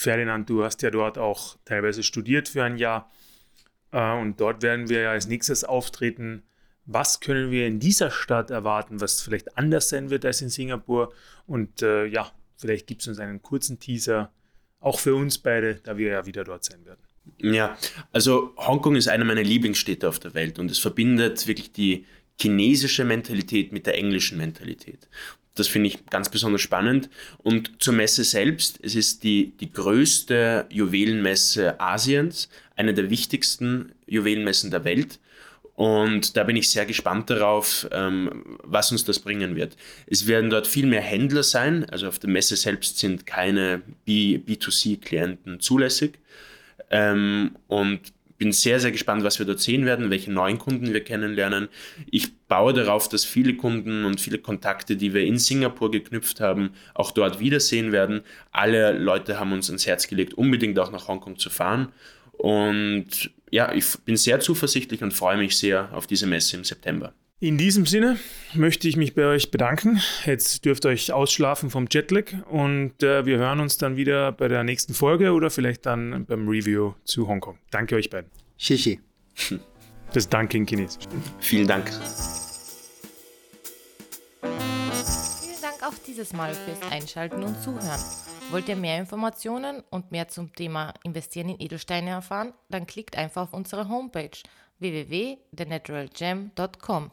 Ferdinand, 0.00 0.48
du 0.48 0.64
hast 0.64 0.80
ja 0.80 0.90
dort 0.90 1.18
auch 1.18 1.58
teilweise 1.66 2.02
studiert 2.02 2.48
für 2.48 2.64
ein 2.64 2.78
Jahr. 2.78 3.10
Äh, 3.92 4.18
und 4.18 4.40
dort 4.40 4.62
werden 4.62 4.88
wir 4.88 5.02
ja 5.02 5.10
als 5.10 5.26
nächstes 5.26 5.62
auftreten. 5.62 6.42
Was 6.86 7.20
können 7.20 7.50
wir 7.50 7.66
in 7.66 7.80
dieser 7.80 8.10
Stadt 8.10 8.50
erwarten, 8.50 9.02
was 9.02 9.20
vielleicht 9.20 9.58
anders 9.58 9.90
sein 9.90 10.08
wird 10.08 10.24
als 10.24 10.40
in 10.40 10.48
Singapur? 10.48 11.12
Und 11.46 11.82
äh, 11.82 12.06
ja, 12.06 12.32
vielleicht 12.56 12.86
gibt 12.86 13.02
es 13.02 13.08
uns 13.08 13.18
einen 13.18 13.42
kurzen 13.42 13.78
Teaser, 13.78 14.32
auch 14.80 14.98
für 14.98 15.14
uns 15.14 15.36
beide, 15.36 15.74
da 15.74 15.98
wir 15.98 16.08
ja 16.08 16.24
wieder 16.24 16.44
dort 16.44 16.64
sein 16.64 16.82
werden. 16.86 17.00
Ja, 17.36 17.76
also 18.10 18.54
Hongkong 18.56 18.96
ist 18.96 19.08
eine 19.08 19.26
meiner 19.26 19.42
Lieblingsstädte 19.42 20.08
auf 20.08 20.18
der 20.18 20.32
Welt 20.32 20.58
und 20.58 20.70
es 20.70 20.78
verbindet 20.78 21.46
wirklich 21.46 21.72
die 21.72 22.06
chinesische 22.40 23.04
Mentalität 23.04 23.70
mit 23.70 23.86
der 23.86 23.98
englischen 23.98 24.38
Mentalität. 24.38 25.08
Das 25.54 25.68
finde 25.68 25.88
ich 25.88 26.06
ganz 26.06 26.28
besonders 26.28 26.60
spannend. 26.60 27.10
Und 27.38 27.82
zur 27.82 27.94
Messe 27.94 28.24
selbst, 28.24 28.78
es 28.82 28.94
ist 28.94 29.24
die, 29.24 29.52
die 29.58 29.72
größte 29.72 30.66
Juwelenmesse 30.70 31.80
Asiens, 31.80 32.48
eine 32.76 32.94
der 32.94 33.10
wichtigsten 33.10 33.92
Juwelenmessen 34.06 34.70
der 34.70 34.84
Welt. 34.84 35.18
Und 35.74 36.36
da 36.36 36.44
bin 36.44 36.56
ich 36.56 36.70
sehr 36.70 36.84
gespannt 36.84 37.30
darauf, 37.30 37.88
ähm, 37.90 38.58
was 38.62 38.92
uns 38.92 39.04
das 39.06 39.18
bringen 39.18 39.56
wird. 39.56 39.76
Es 40.06 40.26
werden 40.26 40.50
dort 40.50 40.66
viel 40.66 40.86
mehr 40.86 41.00
Händler 41.00 41.42
sein. 41.42 41.88
Also 41.88 42.06
auf 42.06 42.18
der 42.18 42.28
Messe 42.28 42.54
selbst 42.56 42.98
sind 42.98 43.24
keine 43.26 43.80
B, 44.04 44.36
B2C-Klienten 44.36 45.58
zulässig. 45.58 46.18
Ähm, 46.90 47.56
und 47.66 48.12
bin 48.40 48.52
sehr, 48.52 48.80
sehr 48.80 48.90
gespannt, 48.90 49.22
was 49.22 49.38
wir 49.38 49.44
dort 49.44 49.60
sehen 49.60 49.84
werden, 49.84 50.08
welche 50.08 50.32
neuen 50.32 50.58
Kunden 50.58 50.94
wir 50.94 51.04
kennenlernen. 51.04 51.68
Ich 52.10 52.38
baue 52.48 52.72
darauf, 52.72 53.06
dass 53.06 53.24
viele 53.24 53.54
Kunden 53.54 54.06
und 54.06 54.18
viele 54.18 54.38
Kontakte, 54.38 54.96
die 54.96 55.12
wir 55.12 55.24
in 55.24 55.38
Singapur 55.38 55.90
geknüpft 55.90 56.40
haben, 56.40 56.70
auch 56.94 57.10
dort 57.10 57.38
wiedersehen 57.38 57.92
werden. 57.92 58.22
Alle 58.50 58.98
Leute 58.98 59.38
haben 59.38 59.52
uns 59.52 59.68
ans 59.68 59.86
Herz 59.86 60.08
gelegt, 60.08 60.32
unbedingt 60.34 60.78
auch 60.78 60.90
nach 60.90 61.06
Hongkong 61.06 61.38
zu 61.38 61.50
fahren. 61.50 61.92
Und 62.32 63.30
ja, 63.50 63.74
ich 63.74 63.84
bin 64.06 64.16
sehr 64.16 64.40
zuversichtlich 64.40 65.02
und 65.02 65.12
freue 65.12 65.36
mich 65.36 65.58
sehr 65.58 65.90
auf 65.92 66.06
diese 66.06 66.26
Messe 66.26 66.56
im 66.56 66.64
September. 66.64 67.12
In 67.42 67.56
diesem 67.56 67.86
Sinne 67.86 68.18
möchte 68.52 68.86
ich 68.86 68.98
mich 68.98 69.14
bei 69.14 69.24
euch 69.24 69.50
bedanken. 69.50 69.98
Jetzt 70.26 70.66
dürft 70.66 70.84
ihr 70.84 70.90
euch 70.90 71.10
ausschlafen 71.10 71.70
vom 71.70 71.86
Jetlag 71.90 72.34
und 72.50 73.02
äh, 73.02 73.24
wir 73.24 73.38
hören 73.38 73.60
uns 73.60 73.78
dann 73.78 73.96
wieder 73.96 74.30
bei 74.30 74.46
der 74.46 74.62
nächsten 74.62 74.92
Folge 74.92 75.32
oder 75.32 75.48
vielleicht 75.48 75.86
dann 75.86 76.26
beim 76.26 76.46
Review 76.46 76.92
zu 77.04 77.26
Hongkong. 77.26 77.56
Danke 77.70 77.96
euch 77.96 78.10
beiden. 78.10 78.30
Shishi. 78.58 79.00
Das 80.12 80.28
Danke 80.28 80.56
in 80.56 80.66
Chinesisch. 80.66 81.04
Vielen 81.38 81.68
Dank. 81.68 81.88
Vielen 84.42 85.62
Dank 85.62 85.84
auch 85.84 85.94
dieses 86.04 86.32
Mal 86.32 86.52
fürs 86.52 86.82
Einschalten 86.90 87.44
und 87.44 87.62
Zuhören. 87.62 88.00
Wollt 88.50 88.68
ihr 88.68 88.74
mehr 88.74 88.98
Informationen 88.98 89.84
und 89.88 90.10
mehr 90.10 90.26
zum 90.26 90.52
Thema 90.52 90.94
Investieren 91.04 91.50
in 91.50 91.60
Edelsteine 91.60 92.10
erfahren? 92.10 92.54
Dann 92.70 92.88
klickt 92.88 93.16
einfach 93.16 93.42
auf 93.42 93.52
unsere 93.52 93.88
Homepage 93.88 94.36
www.thenaturalgem.com. 94.80 97.12